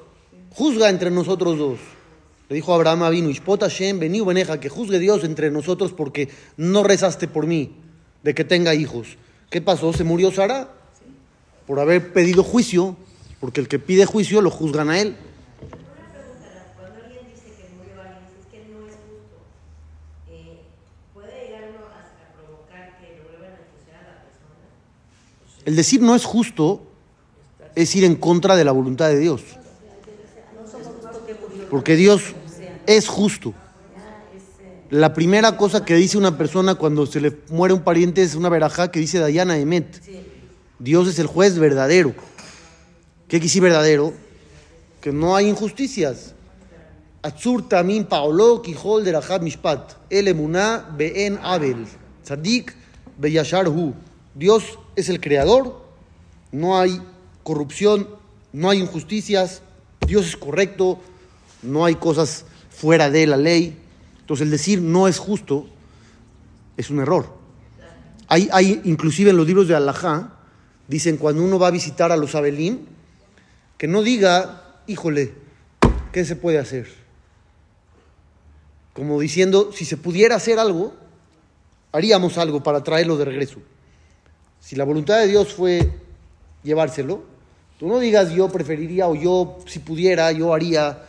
[0.55, 1.79] juzga entre nosotros dos.
[2.49, 6.29] Le dijo a Abraham vino, Ishpot Hashem, vení beneja, que juzgue Dios entre nosotros porque
[6.57, 7.73] no rezaste por mí,
[8.23, 9.17] de que tenga hijos.
[9.51, 9.93] ¿Qué pasó?
[9.93, 10.69] Se murió Sara
[11.67, 12.97] por haber pedido juicio,
[13.41, 15.17] porque el que pide juicio lo juzgan a él.
[16.77, 19.37] Cuando alguien dice que murió alguien, es que no es justo.
[20.31, 20.61] Eh,
[21.13, 22.91] ¿Puede llegar uno a, a a a?
[25.65, 26.87] El decir no es justo
[27.75, 29.43] es ir en contra de la voluntad de Dios.
[31.77, 32.23] Porque Dios
[32.87, 33.53] es justo.
[34.89, 38.49] La primera cosa que dice una persona cuando se le muere un pariente es una
[38.49, 40.01] verajá que dice Dayana Emet.
[40.79, 42.15] Dios es el juez verdadero.
[43.29, 44.15] ¿Qué decir verdadero?
[45.03, 46.33] Que no hay injusticias.
[47.21, 48.63] Atzur tamim paolo
[49.43, 49.93] mishpat.
[50.09, 51.87] El emuná be'en abel.
[52.25, 52.75] Tzadik
[53.19, 53.93] beyashar hu.
[54.35, 55.79] Dios es el creador.
[56.53, 57.03] No hay
[57.43, 58.09] corrupción,
[58.55, 59.61] no hay injusticias.
[60.07, 61.01] Dios es correcto.
[61.63, 63.79] No hay cosas fuera de la ley.
[64.21, 65.67] Entonces el decir no es justo
[66.77, 67.35] es un error.
[68.29, 70.33] Hay, hay inclusive en los libros de Alajá,
[70.89, 72.81] dicen cuando uno va a visitar a los Abelim,
[73.79, 75.35] que no diga, híjole,
[76.13, 76.89] ¿qué se puede hacer?
[78.93, 80.95] Como diciendo, si se pudiera hacer algo,
[81.93, 83.61] haríamos algo para traerlo de regreso.
[84.61, 85.93] Si la voluntad de Dios fue
[86.63, 87.23] llevárselo,
[87.79, 91.06] tú no digas yo preferiría o yo, si pudiera, yo haría,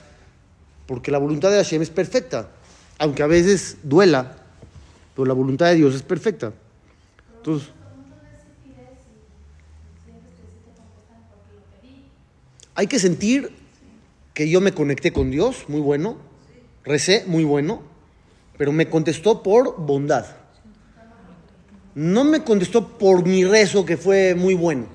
[0.88, 2.50] porque la voluntad de Hashem es perfecta,
[2.97, 4.38] aunque a veces duela,
[5.13, 6.54] pero la voluntad de Dios es perfecta.
[7.38, 7.69] Entonces,
[12.73, 13.52] hay que sentir
[14.34, 16.17] que yo me conecté con Dios, muy bueno,
[16.84, 17.82] recé, muy bueno,
[18.58, 20.26] pero me contestó por bondad.
[21.95, 24.86] No me contestó por mi rezo, que fue muy bueno,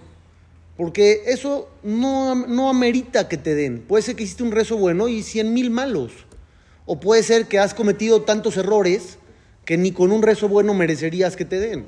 [0.76, 3.82] porque eso no, no amerita que te den.
[3.82, 6.12] Puede ser que hiciste un rezo bueno y cien mil malos,
[6.87, 9.18] o puede ser que has cometido tantos errores
[9.64, 11.87] que ni con un rezo bueno merecerías que te den.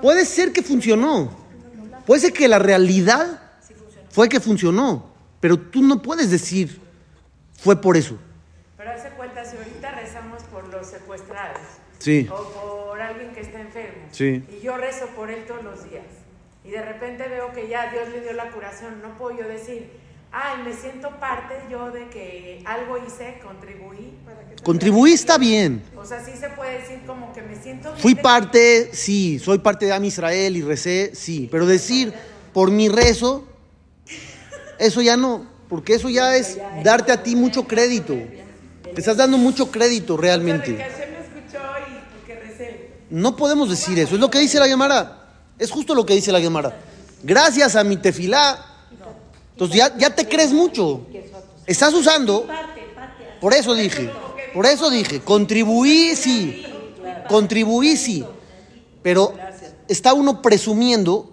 [0.00, 1.30] Puede ser que funcionó.
[2.06, 3.40] Puede ser que la realidad
[4.10, 5.10] fue que funcionó.
[5.40, 6.80] Pero tú no puedes decir
[7.58, 8.18] fue por eso.
[8.76, 11.60] Pero hace cuenta, si ahorita rezamos por los secuestrados
[12.04, 12.28] Sí.
[12.30, 14.42] o por alguien que está enfermo Sí.
[14.50, 16.04] y yo rezo por él todos los días
[16.64, 19.88] y de repente veo que ya Dios le dio la curación, no puedo yo decir,
[20.32, 24.12] ay, me siento parte yo de que algo hice, contribuí.
[24.62, 25.82] Contribuí está bien.
[25.96, 29.38] O sea, sí se puede decir como que me siento bien Fui de- parte, sí.
[29.38, 31.48] Soy parte de Am Israel y recé, sí.
[31.50, 32.12] Pero decir
[32.54, 33.46] por mi rezo,
[34.78, 35.46] eso ya no.
[35.68, 38.14] Porque eso ya es darte a ti mucho crédito.
[38.82, 40.76] Te estás dando mucho crédito realmente.
[40.76, 42.90] que Hashem me escuchó y porque recé.
[43.10, 44.14] No podemos decir eso.
[44.14, 45.24] Es lo que dice la Gemara.
[45.58, 46.80] Es justo lo que dice la Gemara.
[47.22, 48.64] Gracias a mi tefilá.
[49.52, 51.06] Entonces ya, ya te crees mucho.
[51.66, 52.46] Estás usando.
[53.40, 54.10] Por eso dije.
[54.52, 55.20] Por eso dije.
[55.20, 56.66] Contribuí, sí.
[57.28, 58.24] Contribuí, sí.
[59.02, 59.34] Pero
[59.88, 61.30] está uno presumiendo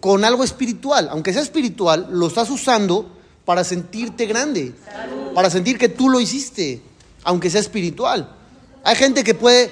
[0.00, 1.08] con algo espiritual.
[1.10, 3.10] Aunque sea espiritual, lo estás usando
[3.44, 4.74] para sentirte grande.
[5.34, 6.82] Para sentir que tú lo hiciste.
[7.24, 8.34] Aunque sea espiritual.
[8.84, 9.70] Hay gente que puede,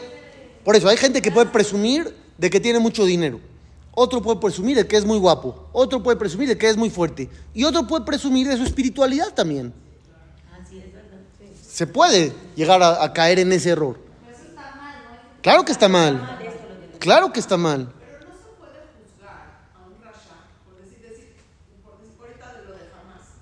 [0.66, 3.38] por eso, hay gente que puede presumir de que tiene mucho dinero.
[3.92, 5.68] Otro puede presumir de que es muy guapo.
[5.72, 7.30] Otro puede presumir de que es muy fuerte.
[7.54, 9.72] Y otro puede presumir de su espiritualidad también.
[11.70, 13.96] Se puede llegar a, caer en ese error.
[15.40, 16.36] Claro que está mal.
[16.98, 17.92] Claro que está mal.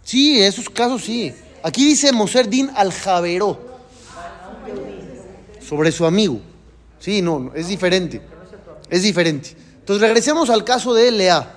[0.02, 1.34] Sí, esos casos sí.
[1.62, 3.58] Aquí dice Moser Din al Javeró
[5.66, 6.42] sobre su amigo.
[7.04, 8.22] Sí, no, es diferente.
[8.88, 9.54] Es diferente.
[9.78, 11.54] Entonces regresemos al caso de Lea.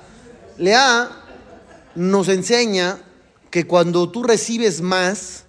[0.58, 1.10] Lea
[1.96, 3.00] nos enseña
[3.50, 5.46] que cuando tú recibes más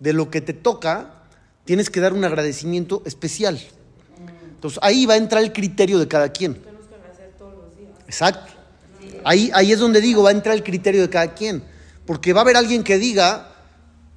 [0.00, 1.22] de lo que te toca,
[1.64, 3.58] tienes que dar un agradecimiento especial.
[4.54, 6.62] Entonces ahí va a entrar el criterio de cada quien.
[8.04, 8.52] Exacto.
[9.24, 11.64] Ahí, ahí es donde digo, va a entrar el criterio de cada quien.
[12.04, 13.50] Porque va a haber alguien que diga,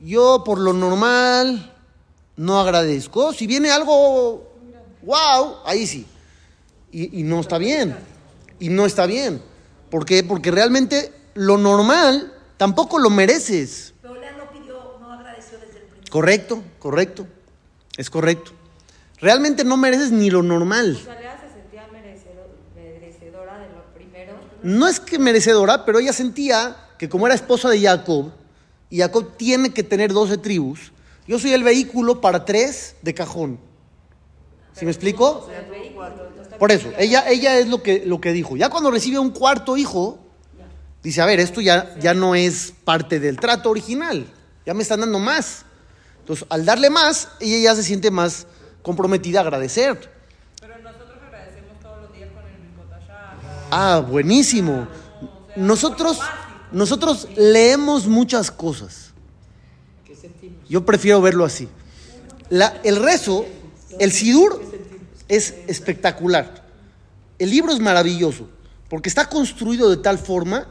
[0.02, 1.74] yo por lo normal
[2.36, 3.32] no agradezco.
[3.32, 4.55] Si viene algo,
[5.06, 6.06] wow, ahí sí.
[6.92, 7.96] Y, y no está bien.
[8.60, 9.42] Y no está bien.
[9.90, 10.24] ¿Por qué?
[10.24, 13.94] Porque realmente lo normal tampoco lo mereces.
[14.02, 16.12] Pero Lea no pidió, no agradeció desde el principio.
[16.12, 17.28] Correcto, correcto.
[17.98, 18.52] Es correcto.
[19.20, 20.98] Realmente no mereces ni lo normal.
[21.00, 24.36] O sea, se sentía merecedor- merecedora de lo primero.
[24.64, 28.32] No es que merecedora, pero ella sentía que como era esposa de Jacob,
[28.90, 30.92] y Jacob tiene que tener 12 tribus,
[31.28, 33.60] yo soy el vehículo para tres de cajón.
[34.78, 35.50] ¿Sí me explico?
[36.60, 38.56] Por eso, ella, ella es lo que, lo que dijo.
[38.58, 40.20] Ya cuando recibe un cuarto hijo,
[41.04, 44.26] dice, a ver, esto ya, ya no es parte del trato original,
[44.66, 45.66] ya me están dando más.
[46.20, 48.48] Entonces, al darle más, ella ya se siente más
[48.82, 50.12] comprometida a agradecer.
[50.60, 53.68] Pero nosotros agradecemos todos los días con el.
[53.72, 54.88] Ah, buenísimo.
[55.56, 56.20] Nosotros,
[56.72, 59.12] nosotros leemos muchas cosas.
[60.68, 61.70] Yo prefiero verlo así.
[62.50, 63.46] La- el rezo,
[64.00, 64.62] el sidur,
[65.28, 66.64] es espectacular.
[67.40, 68.50] El libro es maravilloso,
[68.90, 70.68] porque está construido de tal forma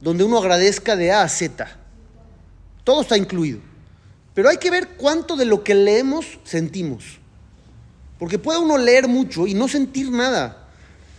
[0.00, 1.66] donde uno agradezca de A a Z.
[2.84, 3.60] Todo está incluido.
[4.34, 7.18] Pero hay que ver cuánto de lo que leemos sentimos.
[8.18, 10.68] Porque puede uno leer mucho y no sentir nada.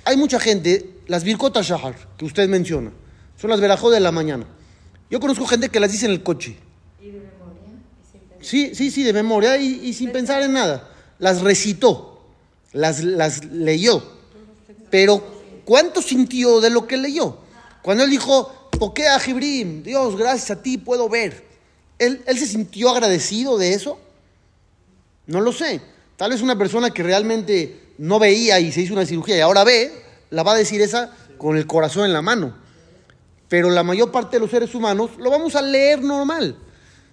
[0.05, 2.91] Hay mucha gente, las Birkota Shahar, que usted menciona,
[3.37, 4.45] son las verajó de la mañana.
[5.09, 6.57] Yo conozco gente que las dice en el coche.
[8.41, 10.89] Sí, sí, sí, de memoria y, y sin pensar en nada.
[11.19, 12.21] Las recitó,
[12.73, 14.01] las, las leyó.
[14.89, 15.23] Pero,
[15.65, 17.37] ¿cuánto sintió de lo que leyó?
[17.81, 21.45] Cuando él dijo, Pokea Jibrim, Dios, gracias a ti puedo ver.
[21.97, 23.99] ¿Él, ¿Él se sintió agradecido de eso?
[25.27, 25.81] No lo sé.
[26.15, 29.63] Tal vez una persona que realmente no veía y se hizo una cirugía y ahora
[29.63, 29.91] ve,
[30.29, 32.55] la va a decir esa con el corazón en la mano.
[33.47, 36.57] Pero la mayor parte de los seres humanos lo vamos a leer normal.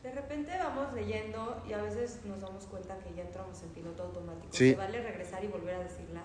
[0.02, 4.12] De repente vamos leyendo y a veces nos damos cuenta que ya entramos en piloto
[4.56, 4.58] automático.
[4.58, 4.70] Sí.
[4.70, 6.22] ¿Te vale regresar y volver a decirla?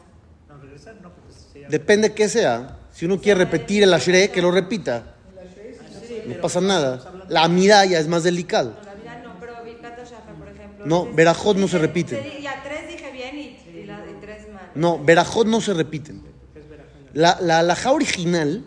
[0.50, 2.78] No, regresar no, porque se llama- Depende qué sea.
[2.92, 5.16] Si uno quiere repetir el ashre, que lo repita.
[6.28, 7.02] No pasa nada.
[7.30, 8.76] La amida ya es más delicado.
[8.78, 10.86] No, la vida no, pero Birkat Shahar, por ejemplo.
[10.86, 14.70] No, Berajot no se di- Ya tres dije bien y, y la- y tres mal.
[14.76, 16.22] No, verajot no se repiten.
[17.14, 18.64] La, la alajá original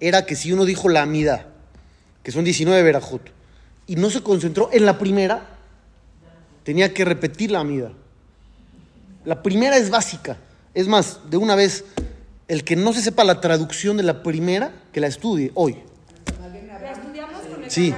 [0.00, 1.46] era que si uno dijo la amida,
[2.22, 3.22] que son 19 verajot,
[3.86, 5.42] y no se concentró en la primera,
[6.64, 7.92] tenía que repetir la amida.
[9.30, 10.38] La primera es básica.
[10.74, 11.84] Es más, de una vez,
[12.48, 15.76] el que no se sepa la traducción de la primera, que la estudie hoy.
[16.36, 17.94] La estudiamos con el Sí.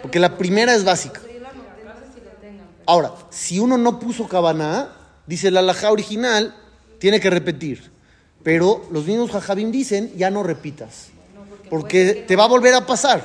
[0.00, 1.20] Porque la primera es básica.
[2.86, 6.56] Ahora, si uno no puso cabana, dice la alajá original,
[6.98, 7.92] tiene que repetir.
[8.42, 11.08] Pero los mismos jajabim dicen, ya no repitas.
[11.68, 13.22] Porque te va a volver a pasar.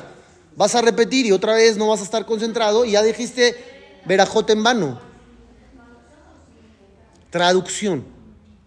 [0.58, 3.56] Vas a repetir y otra vez no vas a estar concentrado y ya dijiste
[4.04, 5.07] verajote en vano.
[7.38, 8.04] Traducción.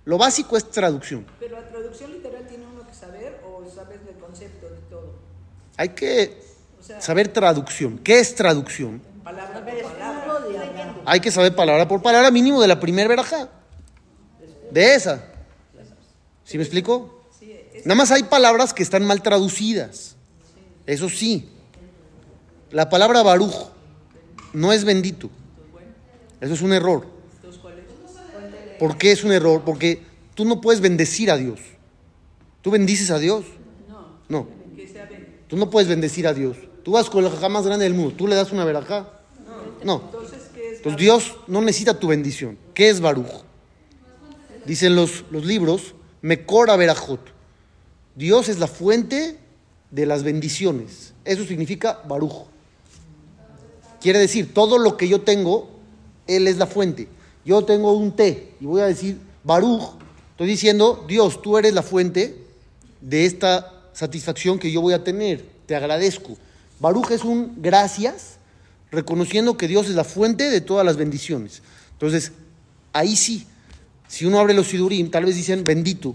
[0.05, 1.27] Lo básico es traducción.
[1.41, 5.19] Pero la traducción literal tiene uno que saber o sabes del concepto de todo.
[5.77, 6.41] Hay que
[7.01, 7.99] saber traducción.
[7.99, 9.03] ¿Qué es traducción?
[9.25, 10.35] Palabra por palabra.
[11.05, 13.49] Hay que saber palabra por palabra mínimo de la primer verajá.
[14.71, 15.25] De esa.
[16.45, 17.25] ¿Sí me explico?
[17.85, 20.15] Nada más hay palabras que están mal traducidas.
[20.87, 21.49] Eso sí.
[22.71, 23.71] La palabra baruj
[24.53, 25.29] no es bendito.
[26.41, 27.20] Eso es un error.
[28.81, 29.61] ¿Por qué es un error?
[29.63, 30.03] Porque
[30.35, 31.61] tú no puedes bendecir a Dios.
[32.63, 33.45] ¿Tú bendices a Dios?
[34.27, 34.49] No.
[35.49, 36.57] Tú no puedes bendecir a Dios.
[36.83, 38.15] Tú vas con el jajá más grande del mundo.
[38.17, 39.21] ¿Tú le das una verajá?
[39.85, 40.11] No.
[40.77, 42.57] Entonces Dios no necesita tu bendición.
[42.73, 43.45] ¿Qué es Baruch?
[44.65, 47.21] Dicen los, los libros, Mekora Berajot.
[48.15, 49.39] Dios es la fuente
[49.91, 51.13] de las bendiciones.
[51.27, 52.47] Eso significa Baruch.
[54.01, 55.69] Quiere decir, todo lo que yo tengo,
[56.27, 57.09] Él es la fuente.
[57.45, 59.95] Yo tengo un té y voy a decir Baruch.
[60.33, 62.45] Estoy diciendo, Dios, tú eres la fuente
[63.01, 65.45] de esta satisfacción que yo voy a tener.
[65.67, 66.37] Te agradezco.
[66.79, 68.39] Baruch es un gracias,
[68.91, 71.63] reconociendo que Dios es la fuente de todas las bendiciones.
[71.93, 72.33] Entonces,
[72.93, 73.47] ahí sí,
[74.09, 76.15] si uno abre los sidurim, tal vez dicen bendito.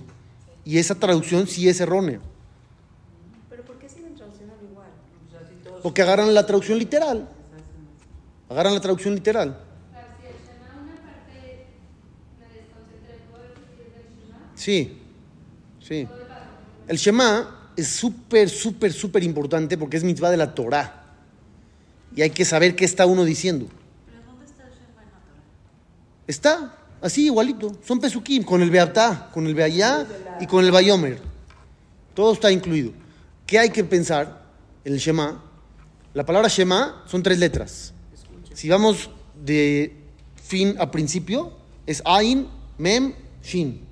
[0.65, 2.19] Y esa traducción sí es errónea.
[3.49, 4.87] Pero ¿por qué siguen traduciendo igual?
[5.83, 7.29] Porque agarran la traducción literal.
[8.49, 9.59] Agarran la traducción literal.
[14.65, 14.97] Sí,
[15.79, 16.07] sí.
[16.87, 21.03] El Shema es súper, súper, súper importante porque es mitzvah de la Torah.
[22.15, 23.67] Y hay que saber qué está uno diciendo.
[26.25, 27.77] Está así, igualito.
[27.85, 30.07] Son pesukim, con el Beatá, con el Beayá
[30.41, 31.19] y con el Bayomer.
[32.15, 32.91] Todo está incluido.
[33.45, 34.47] ¿Qué hay que pensar
[34.83, 35.43] en el Shema?
[36.15, 37.93] La palabra Shema son tres letras.
[38.55, 39.11] Si vamos
[39.43, 39.95] de
[40.43, 42.47] fin a principio, es Ain,
[42.79, 43.85] Mem, Shin.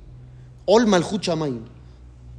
[0.65, 1.65] Ol Malchut Shamaim.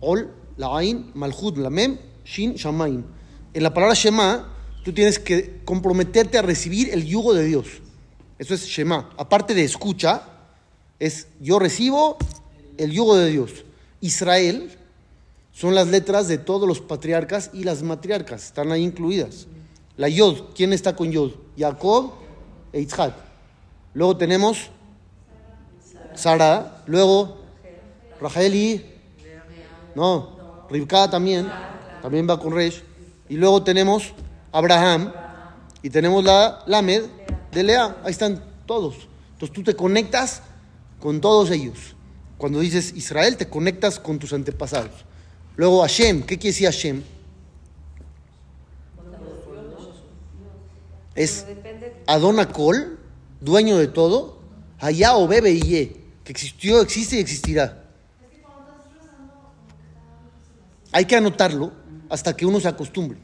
[0.01, 3.05] Ol, la Ain, Malchut, la Mem, Shin, Shamaim.
[3.53, 4.49] En la palabra Shema,
[4.85, 7.67] tú tienes que comprometerte a recibir el yugo de Dios.
[8.39, 9.11] Eso es Shema.
[9.17, 10.23] Aparte de escucha,
[10.99, 12.17] es yo recibo
[12.77, 13.65] el yugo de Dios.
[14.01, 14.71] Israel
[15.53, 19.47] son las letras de todos los patriarcas y las matriarcas, están ahí incluidas.
[19.97, 21.31] La Yod, ¿quién está con Yod?
[21.57, 22.13] Jacob
[22.73, 23.15] e Yitzhak.
[23.95, 24.71] Luego tenemos
[26.15, 27.44] Sara, luego
[28.25, 28.87] Rachel y...
[29.95, 31.47] No, Rivka también,
[32.01, 32.83] también va con Resh.
[33.29, 34.13] Y luego tenemos
[34.51, 35.13] Abraham
[35.83, 37.03] y tenemos la Lamed
[37.53, 37.97] de Lea.
[38.03, 38.95] Ahí están todos.
[39.33, 40.43] Entonces tú te conectas
[41.01, 41.95] con todos ellos.
[42.39, 45.05] Cuando dices Israel, te conectas con tus antepasados.
[45.57, 47.03] Luego Hashem, ¿qué quiere decir Hashem?
[51.15, 51.47] Es
[52.07, 52.99] Adonakol,
[53.41, 54.41] dueño de todo,
[54.81, 57.84] allá o bebe y ye, que existió, existe y existirá.
[60.95, 61.73] Hay que anotarlo
[62.09, 63.19] hasta que uno se acostumbre.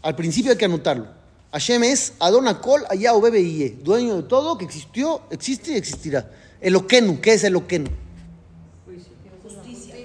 [0.00, 1.06] Al principio hay que anotarlo.
[1.52, 6.30] Hashem es Adonakol, allá o ye, dueño de todo, que existió, existe y existirá.
[6.62, 7.90] El Okenu, ¿qué es el Okenu?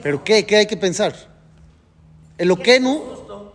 [0.03, 0.45] ¿Pero qué?
[0.45, 1.15] ¿Qué hay que pensar?
[2.37, 3.01] El Okenu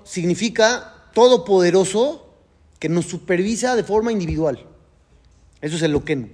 [0.05, 2.33] significa todopoderoso
[2.79, 4.65] que nos supervisa de forma individual.
[5.61, 6.31] Eso es el Okenu.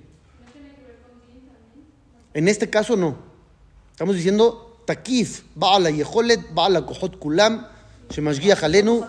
[2.34, 3.18] En este caso no.
[3.90, 7.66] Estamos diciendo Takif, Baala Yeholet, Baala Kohot Kulam,
[8.08, 9.04] Shemashgiach Alenu,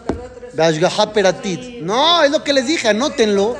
[0.55, 1.81] Beashgaha Peratit.
[1.81, 3.55] No, es lo que les dije, anótenlo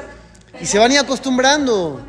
[0.60, 2.02] y se van a ir acostumbrando.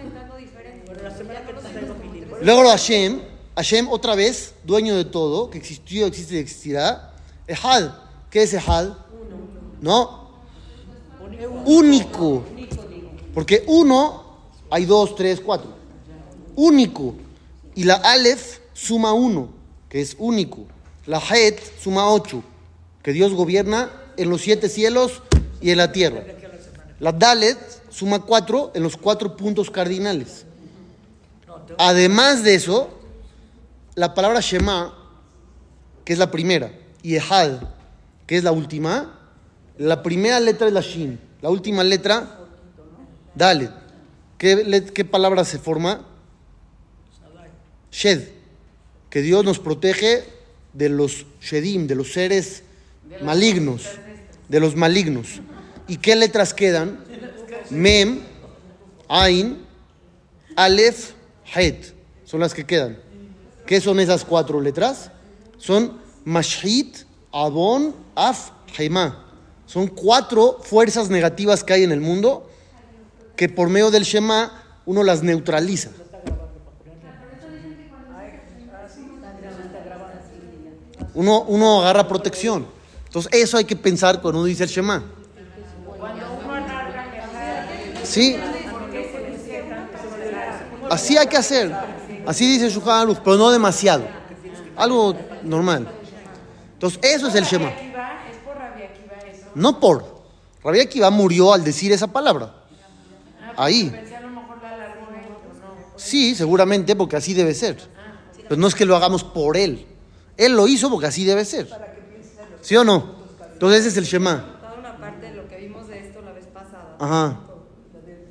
[2.40, 3.20] Luego Hashem,
[3.56, 7.12] Hashem otra vez, dueño de todo, que existió, existe y existirá.
[7.46, 7.90] Ehad,
[8.30, 8.90] ¿qué es Ehad?
[9.80, 10.30] No,
[11.66, 12.44] único.
[13.34, 14.24] Porque uno,
[14.70, 15.70] hay dos, tres, cuatro.
[16.56, 17.14] Único.
[17.74, 19.50] Y la Aleph suma uno,
[19.88, 20.66] que es único.
[21.06, 22.42] La Het suma ocho,
[23.02, 25.22] que Dios gobierna en los siete cielos
[25.60, 26.24] y en la tierra.
[27.00, 27.58] La Dalet
[27.90, 30.44] suma cuatro en los cuatro puntos cardinales.
[31.78, 32.90] Además de eso,
[33.94, 34.94] la palabra Shema,
[36.04, 36.72] que es la primera,
[37.02, 37.62] y Ehad,
[38.26, 39.18] que es la última,
[39.76, 42.38] la primera letra es la Shin, la última letra,
[43.34, 43.70] Dalet.
[44.38, 46.04] ¿Qué, palabra se forma?
[47.90, 48.28] Shed,
[49.10, 50.24] que Dios nos protege
[50.72, 52.62] de los Shedim, de los seres
[53.22, 53.84] malignos,
[54.48, 55.40] de los malignos.
[55.86, 57.04] ¿Y qué letras quedan?
[57.70, 58.20] Mem,
[59.08, 59.64] Ain,
[60.56, 61.12] Aleph,
[61.54, 61.94] Het.
[62.24, 62.98] Son las que quedan.
[63.66, 65.10] ¿Qué son esas cuatro letras?
[65.56, 66.98] Son Mashhit,
[67.32, 69.24] Abon, Af, Hema.
[69.66, 72.50] Son cuatro fuerzas negativas que hay en el mundo
[73.36, 75.90] que por medio del Shema uno las neutraliza.
[81.14, 82.66] Uno, uno agarra protección.
[83.06, 85.02] Entonces eso hay que pensar cuando uno dice el Shema.
[88.04, 88.36] Sí.
[90.90, 91.74] Así hay que hacer.
[92.26, 94.04] Así dice Shulchan pero no demasiado.
[94.76, 95.88] Algo normal.
[96.74, 97.72] Entonces eso es el Shema.
[99.54, 100.18] No por.
[100.62, 102.54] Rabbi Akiva murió al decir esa palabra.
[103.56, 103.92] Ahí.
[105.96, 107.76] Sí, seguramente, porque así debe ser.
[108.48, 109.87] Pero no es que lo hagamos por él.
[110.38, 111.68] Él lo hizo porque así debe ser.
[112.62, 113.16] ¿Sí o no?
[113.52, 114.58] Entonces ese es el Shema.
[114.60, 116.96] Toda una parte de lo que vimos de esto la vez pasada.
[116.98, 117.40] Ajá.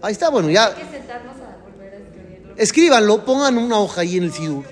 [0.01, 0.67] Ahí está, bueno, ya.
[0.67, 2.53] Hay que sentarnos a volver a escribirlo.
[2.55, 4.63] Escríbanlo, pongan una hoja ahí en el Sidur.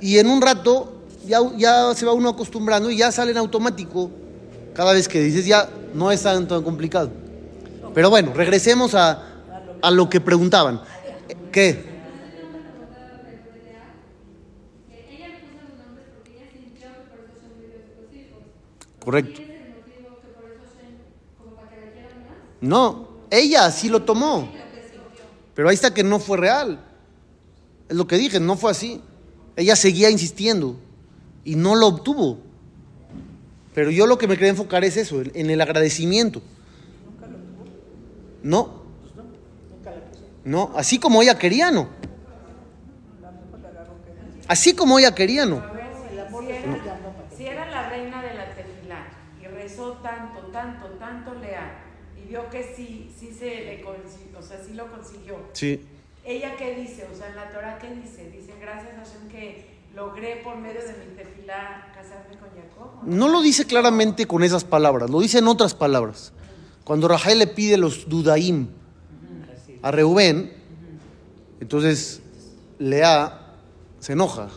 [0.00, 4.10] Y en un rato ya, ya se va uno acostumbrando y ya sale en automático.
[4.74, 7.10] Cada vez que dices ya no es tan, tan complicado.
[7.94, 9.22] Pero bueno, regresemos a,
[9.80, 10.82] a lo que preguntaban.
[11.50, 11.97] ¿Qué?
[19.08, 19.40] Correcto.
[22.60, 24.50] No, ella así lo tomó.
[25.54, 26.78] Pero ahí está que no fue real.
[27.88, 29.00] Es lo que dije, no fue así.
[29.56, 30.76] Ella seguía insistiendo
[31.42, 32.36] y no lo obtuvo.
[33.74, 36.42] Pero yo lo que me quería enfocar es eso, en el agradecimiento.
[38.42, 38.82] No.
[40.44, 41.88] No, así como ella quería, no.
[44.46, 45.62] Así como ella quería, no.
[45.62, 46.88] Si era,
[47.36, 49.06] si era la reina de la tefilá
[49.40, 51.84] y rezó tanto, tanto, tanto Lea
[52.16, 55.36] y vio que sí, sí se le consiguió, o sea, sí lo consiguió.
[55.52, 55.84] Sí.
[56.24, 57.06] ¿Ella qué dice?
[57.12, 58.30] O sea, en la Torah, ¿qué dice?
[58.30, 63.02] Dice, gracias a Hashem que logré por medio de mi tefilá casarme con Jacob.
[63.02, 63.16] ¿o no?
[63.16, 66.32] No lo dice claramente con esas palabras, lo dice en otras palabras.
[66.84, 68.68] Cuando Rahel le pide los dudaim
[69.82, 70.52] a Reubén,
[71.60, 72.22] entonces
[72.78, 73.54] Lea
[74.00, 74.48] se enoja.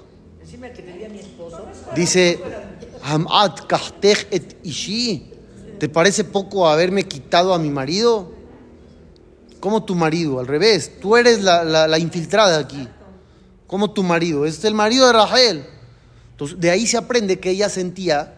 [0.41, 1.65] Encima que tenía mi esposo.
[1.95, 2.39] Dice,
[3.03, 5.30] "Hamat kahtech et ishi".
[5.81, 8.31] ¿Te parece poco haberme quitado a mi marido?
[9.59, 10.39] ¿Cómo tu marido?
[10.39, 12.87] Al revés, tú eres la, la- la infiltrada aquí.
[13.65, 14.45] ¿Cómo tu marido?
[14.45, 15.65] Es el marido de Rahel.
[16.33, 18.35] Entonces, de ahí se aprende que ella sentía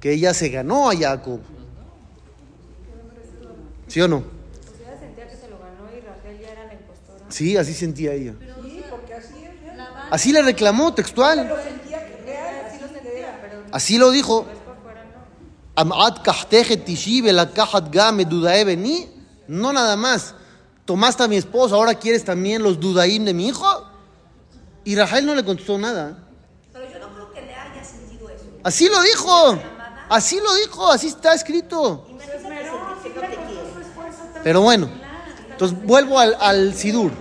[0.00, 1.40] que ella se ganó a Jacob.
[3.86, 4.16] ¿Sí o no?
[4.16, 4.22] O
[4.82, 7.26] sea, sentía que se lo ganó y Raquel ya era la impostora.
[7.28, 8.34] Sí, así sentía ella.
[8.62, 9.78] Sí, porque así es.
[10.10, 11.52] Así le reclamó textual.
[13.72, 14.46] Así lo dijo.
[15.80, 19.08] Amad kahteje tishibe la kahat game dudae beni.
[19.46, 20.34] No nada más.
[20.84, 23.66] Tomaste a mi esposa, ahora quieres también los dudaim de mi hijo.
[24.84, 26.18] Y Rahel no le contestó nada.
[26.72, 28.44] Pero yo no creo que le haya sentido eso.
[28.64, 29.58] Así lo dijo.
[30.08, 32.06] Así lo dijo, así está escrito.
[34.42, 34.88] Pero bueno,
[35.50, 37.12] entonces vuelvo al, al Sidur.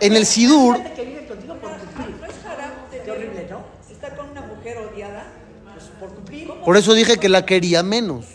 [0.00, 2.16] En el Sidur, Fíjate que vive contigo por cumplir.
[2.20, 3.60] No es haram Qué tener- horrible, ¿no?
[3.90, 5.24] estar con una mujer odiada.
[5.74, 5.84] Pues
[6.64, 8.26] por eso dije que la quería menos.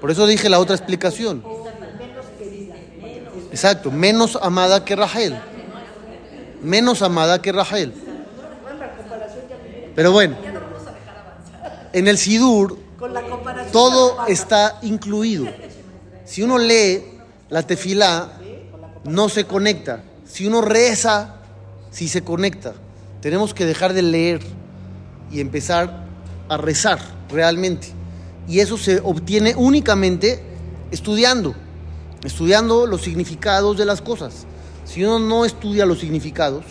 [0.00, 1.42] Por eso dije la otra explicación.
[3.50, 5.38] Exacto, menos amada que Rahel.
[6.62, 7.94] Menos amada que Rahel.
[9.94, 10.36] Pero bueno,
[11.92, 12.78] en el Sidur
[13.72, 15.46] todo está incluido.
[16.24, 17.04] Si uno lee
[17.48, 18.32] la tefilá,
[19.04, 20.02] no se conecta.
[20.26, 21.36] Si uno reza,
[21.90, 22.74] sí se conecta.
[23.20, 24.40] Tenemos que dejar de leer
[25.30, 26.03] y empezar
[26.48, 26.98] a rezar
[27.30, 27.88] realmente.
[28.48, 30.42] Y eso se obtiene únicamente
[30.90, 31.54] estudiando,
[32.24, 34.46] estudiando los significados de las cosas.
[34.84, 36.64] Si uno no estudia los significados,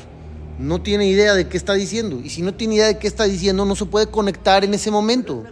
[0.59, 2.19] no tiene idea de qué está diciendo.
[2.23, 4.91] Y si no tiene idea de qué está diciendo, no se puede conectar en ese
[4.91, 5.43] momento.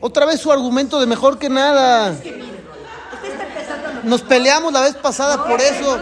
[0.00, 2.14] Otra vez su argumento de mejor que nada.
[4.04, 5.98] Nos peleamos la vez pasada por eso.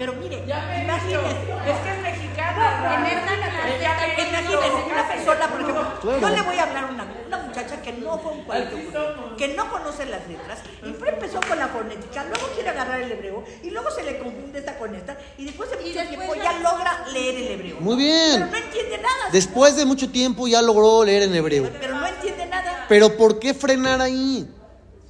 [0.00, 1.20] Pero mire, imagínese.
[1.68, 2.96] Es que es mexicana.
[2.96, 7.06] En esta que Imagínese una persona, por ejemplo, yo le voy a hablar a una,
[7.26, 11.58] una muchacha que no fue un colegio, que no conoce las letras, y empezó con
[11.58, 15.18] la fonética, luego quiere agarrar el hebreo, y luego se le confunde esta con esta,
[15.36, 17.76] y después de mucho después tiempo ya- logra leer el hebreo.
[17.80, 18.32] Muy bien.
[18.32, 19.30] Pero no entiende nada.
[19.32, 21.68] Después de mucho tiempo ya logró leer en hebreo.
[21.78, 22.86] Pero no entiende nada.
[22.88, 24.48] Pero ¿por qué frenar ahí?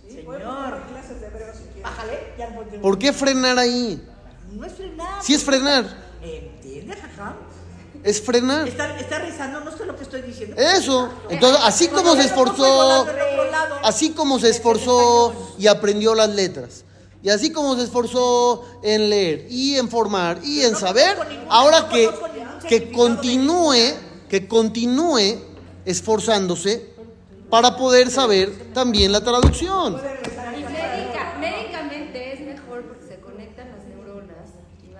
[0.08, 0.80] Señor.
[1.80, 2.18] Bájale,
[2.82, 4.04] ¿Por qué frenar ahí?
[4.52, 4.79] no es
[5.22, 5.84] Si es frenar,
[6.22, 7.34] ¿Entiende, Jajam?
[8.02, 8.66] es frenar.
[8.66, 10.56] Está, está rezando, no sé lo que estoy diciendo.
[10.56, 11.10] Eso.
[11.28, 13.06] Entonces, así como se esforzó,
[13.82, 16.84] así como se esforzó y aprendió las letras,
[17.22, 21.16] y así como se esforzó en leer y en formar y en saber,
[21.50, 22.10] ahora que,
[22.68, 23.94] que continúe,
[24.28, 25.38] que continúe
[25.84, 26.88] esforzándose
[27.50, 29.94] para poder saber también la traducción.
[29.94, 34.50] Y médica, médicamente es mejor porque se conectan las neuronas
[34.82, 34.94] y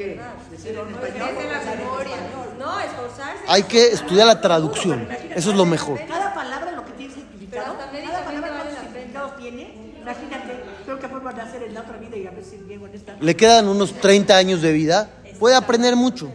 [0.00, 0.32] de verdad.
[0.50, 2.16] Decir en No, es español, de la memoria.
[2.58, 3.44] No, esforzarse.
[3.48, 5.08] Hay que estudiar la traducción.
[5.34, 6.00] Eso es lo mejor.
[6.06, 8.80] Cada palabra lo que tiene significado, cada palabra vale pena.
[8.80, 9.90] significados tiene.
[10.00, 12.82] Imagínate, creo que vuelvan a hacer en la otra vida y a ver si bien
[12.82, 13.16] honesta.
[13.20, 15.10] Le quedan unos 30 años de vida.
[15.38, 16.32] Puede aprender mucho.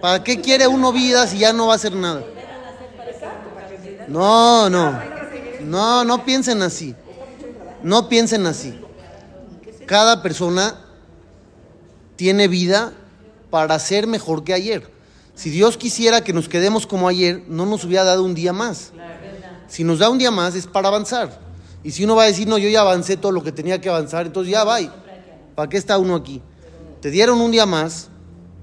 [0.00, 2.22] ¿Para qué quiere uno vida si ya no va a hacer nada?
[4.06, 5.00] No, no.
[5.60, 6.94] No, no piensen así.
[7.82, 8.78] No piensen así.
[9.86, 10.83] Cada persona
[12.16, 12.92] tiene vida
[13.50, 14.90] para ser mejor que ayer.
[15.34, 18.92] Si Dios quisiera que nos quedemos como ayer, no nos hubiera dado un día más.
[19.66, 21.40] Si nos da un día más es para avanzar.
[21.82, 23.88] Y si uno va a decir, no, yo ya avancé todo lo que tenía que
[23.88, 24.78] avanzar, entonces ya va.
[25.54, 26.40] ¿Para qué está uno aquí?
[27.00, 28.08] Te dieron un día más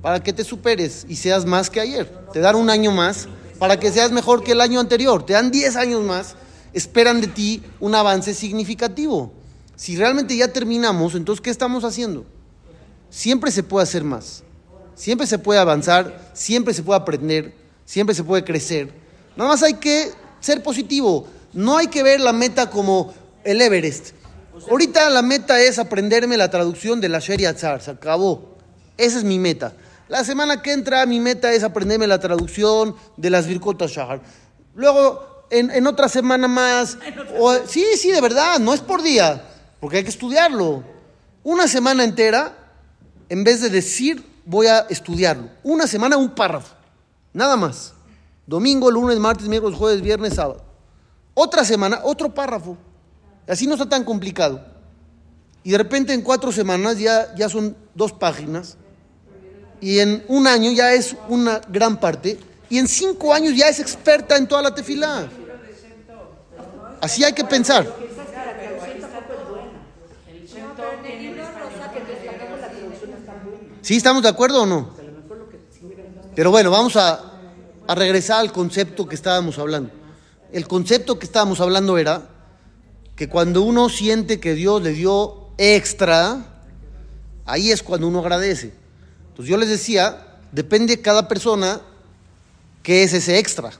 [0.02, 2.08] para que te superes y seas más que ayer.
[2.34, 3.28] Te dan un año más
[3.60, 5.24] para que seas mejor que el año anterior.
[5.26, 6.36] Te dan 10 años más,
[6.74, 9.32] esperan de ti un avance significativo.
[9.76, 12.26] Si realmente ya terminamos, entonces ¿qué estamos haciendo?
[13.12, 14.42] Siempre se puede hacer más.
[14.96, 17.54] Siempre se puede avanzar, siempre se puede aprender,
[17.86, 18.92] siempre se puede crecer.
[19.36, 21.28] Nada más hay que ser positivo.
[21.54, 24.14] No hay que ver la meta como el Everest.
[24.70, 27.82] Ahorita la meta es aprenderme la traducción de la Sheria Tzar.
[27.82, 28.56] Se acabó.
[28.98, 29.74] Esa es mi meta.
[30.08, 34.22] La semana que entra mi meta es aprenderme la traducción de las Birkot Shahar.
[34.76, 36.98] Luego, en, en otra semana más.
[37.40, 39.42] o- sí, sí, de verdad, no es por día,
[39.80, 40.84] porque hay que estudiarlo.
[41.44, 42.58] Una semana entera,
[43.32, 45.48] en vez de decir voy a estudiarlo.
[45.64, 46.76] Una semana, un párrafo.
[47.32, 47.94] Nada más.
[48.46, 50.62] Domingo, lunes, martes, miércoles, jueves, viernes, sábado.
[51.34, 52.78] Otra semana, otro párrafo.
[53.48, 54.62] Así no está tan complicado.
[55.64, 58.76] Y de repente en cuatro semanas ya, ya son dos páginas.
[59.80, 62.38] Y en un año ya es una gran parte.
[62.70, 65.30] Y en cinco años ya es experta en toda la tefilá.
[67.00, 67.88] Así hay que pensar.
[73.82, 74.90] ¿Sí estamos de acuerdo o no?
[76.36, 77.20] Pero bueno, vamos a,
[77.88, 79.92] a regresar al concepto que estábamos hablando.
[80.52, 82.30] El concepto que estábamos hablando era
[83.16, 86.46] que cuando uno siente que Dios le dio extra,
[87.46, 88.74] ahí es cuando uno agradece.
[89.30, 91.82] Entonces yo les decía, depende de cada persona
[92.84, 93.72] qué es ese extra.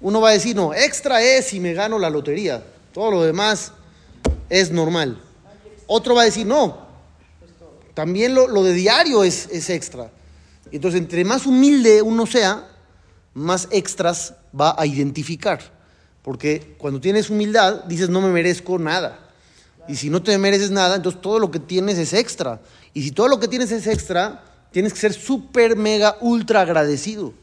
[0.00, 2.62] Uno va a decir, no, extra es si me gano la lotería.
[2.92, 3.72] Todo lo demás
[4.48, 5.20] es normal.
[5.86, 6.87] Otro va a decir, no,
[7.98, 10.12] también lo, lo de diario es, es extra.
[10.70, 12.64] Entonces, entre más humilde uno sea,
[13.34, 15.58] más extras va a identificar.
[16.22, 19.18] Porque cuando tienes humildad, dices, no me merezco nada.
[19.88, 22.60] Y si no te mereces nada, entonces todo lo que tienes es extra.
[22.94, 27.34] Y si todo lo que tienes es extra, tienes que ser súper, mega, ultra agradecido.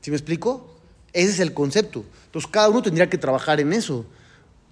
[0.00, 0.74] ¿Sí me explico?
[1.12, 2.02] Ese es el concepto.
[2.24, 4.06] Entonces cada uno tendría que trabajar en eso.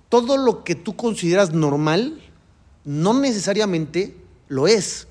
[0.08, 2.22] Todo lo que tú consideras normal,
[2.86, 4.16] no necesariamente
[4.50, 5.06] lo es.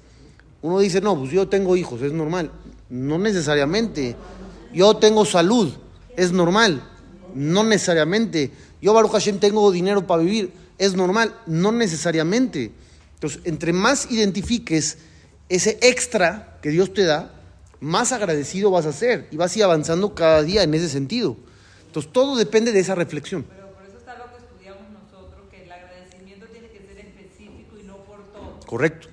[0.62, 2.52] Uno dice, no, pues yo tengo hijos, es normal.
[2.90, 4.16] No necesariamente.
[4.74, 5.74] Yo tengo salud,
[6.16, 6.84] es normal.
[7.34, 8.52] No necesariamente.
[8.82, 11.34] Yo, Baruch Hashem, tengo dinero para vivir, es normal.
[11.48, 12.72] No necesariamente.
[13.16, 14.98] Entonces, entre más identifiques
[15.48, 17.34] ese extra que Dios te da,
[17.80, 21.38] más agradecido vas a ser y vas a ir avanzando cada día en ese sentido.
[21.86, 23.46] Entonces, todo depende de esa reflexión.
[23.48, 27.78] Pero por eso está lo que estudiamos nosotros, que el agradecimiento tiene que ser específico
[27.80, 28.60] y no por todo.
[28.68, 29.08] Correcto.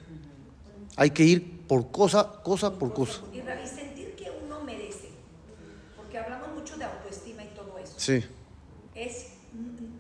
[0.97, 3.21] Hay que ir por cosa, cosa por cosa.
[3.33, 5.11] Y, y sentir que uno merece,
[5.97, 7.95] porque hablamos mucho de autoestima y todo eso.
[7.97, 8.25] Sí.
[8.95, 9.27] Es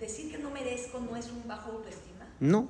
[0.00, 2.26] decir que no merezco no es un bajo autoestima.
[2.40, 2.68] No,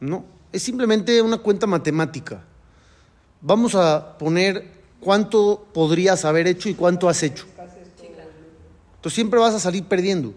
[0.00, 0.24] no.
[0.52, 2.44] Es simplemente una cuenta matemática.
[3.40, 7.46] Vamos a poner cuánto podrías haber hecho y cuánto has hecho.
[8.96, 10.34] Entonces siempre vas a salir perdiendo.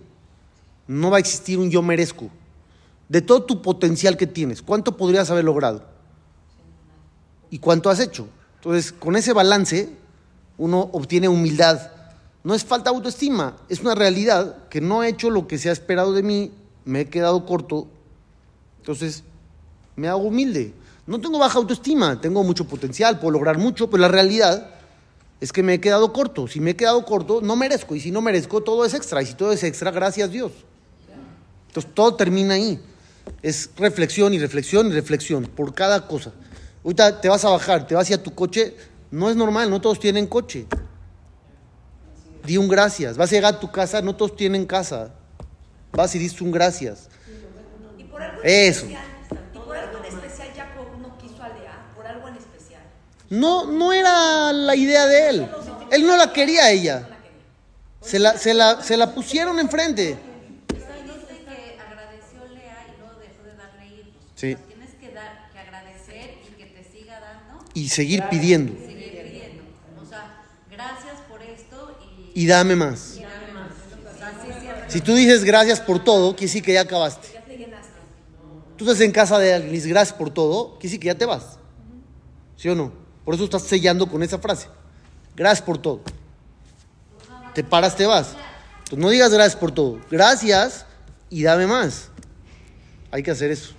[0.88, 2.30] No va a existir un yo merezco.
[3.10, 5.91] De todo tu potencial que tienes, ¿cuánto podrías haber logrado?
[7.52, 8.28] ¿Y cuánto has hecho?
[8.56, 9.90] Entonces, con ese balance,
[10.58, 11.92] uno obtiene humildad.
[12.44, 15.70] No es falta de autoestima, es una realidad que no he hecho lo que se
[15.70, 16.52] ha esperado de mí,
[16.86, 17.88] me he quedado corto,
[18.80, 19.24] entonces
[19.96, 20.74] me hago humilde.
[21.06, 24.72] No tengo baja autoestima, tengo mucho potencial, puedo lograr mucho, pero la realidad
[25.40, 26.48] es que me he quedado corto.
[26.48, 29.26] Si me he quedado corto, no merezco, y si no merezco, todo es extra, y
[29.26, 30.52] si todo es extra, gracias Dios.
[31.68, 32.80] Entonces todo termina ahí.
[33.42, 36.32] Es reflexión y reflexión y reflexión por cada cosa.
[36.84, 38.76] Ahorita te vas a bajar, te vas hacia tu coche,
[39.12, 40.66] no es normal, no todos tienen coche.
[42.44, 43.18] Di un gracias.
[43.18, 45.14] Vas a llegar a tu casa, no todos tienen casa.
[45.92, 47.10] Vas y dices un gracias.
[47.98, 48.86] Y por algo Eso.
[48.86, 49.06] en especial,
[49.54, 52.82] y por algo en especial Jacob no quiso a Lea, por algo en especial.
[53.30, 55.50] No, no era la idea de él.
[55.92, 57.08] Él no la quería a ella.
[58.02, 60.18] Se la, se la, se la pusieron enfrente.
[60.70, 64.24] Ahí dice que agradeció Lea y luego dejó de darle hijos.
[64.36, 64.54] Sí.
[64.54, 68.74] O sea, tienes que, dar, que agradecer y que te siga dando Y seguir pidiendo.
[68.74, 69.64] y seguir pidiendo.
[70.02, 71.98] O sea, gracias por esto
[72.34, 73.16] y, Y dame más.
[73.18, 73.72] y dame más.
[74.14, 77.30] O sea, sí, sí, Si tú dices gracias por todo, quiere decir que ya acabaste.
[77.34, 77.90] Ya te llenaste.
[78.78, 81.16] Tú estás en casa de alguien y dices gracias por todo, quiere decir que ya
[81.16, 81.58] te vas.
[82.58, 82.92] ¿Sí o no?
[83.24, 84.68] Por eso estás sellando con esa frase.
[85.36, 86.02] Gracias por todo.
[87.54, 88.36] Te paras, te vas.
[88.80, 90.00] Entonces no digas gracias por todo.
[90.10, 90.86] Gracias
[91.30, 92.10] y dame más.
[93.12, 93.74] Hay que hacer eso.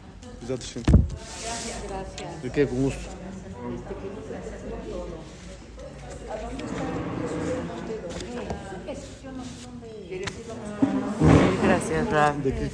[0.47, 0.85] Gracias.
[0.85, 2.43] Gracias.
[2.43, 2.67] ¿De qué?
[2.67, 3.12] Con gusto.
[11.93, 12.43] Gracias, Rab.
[12.43, 12.71] ¿De qué?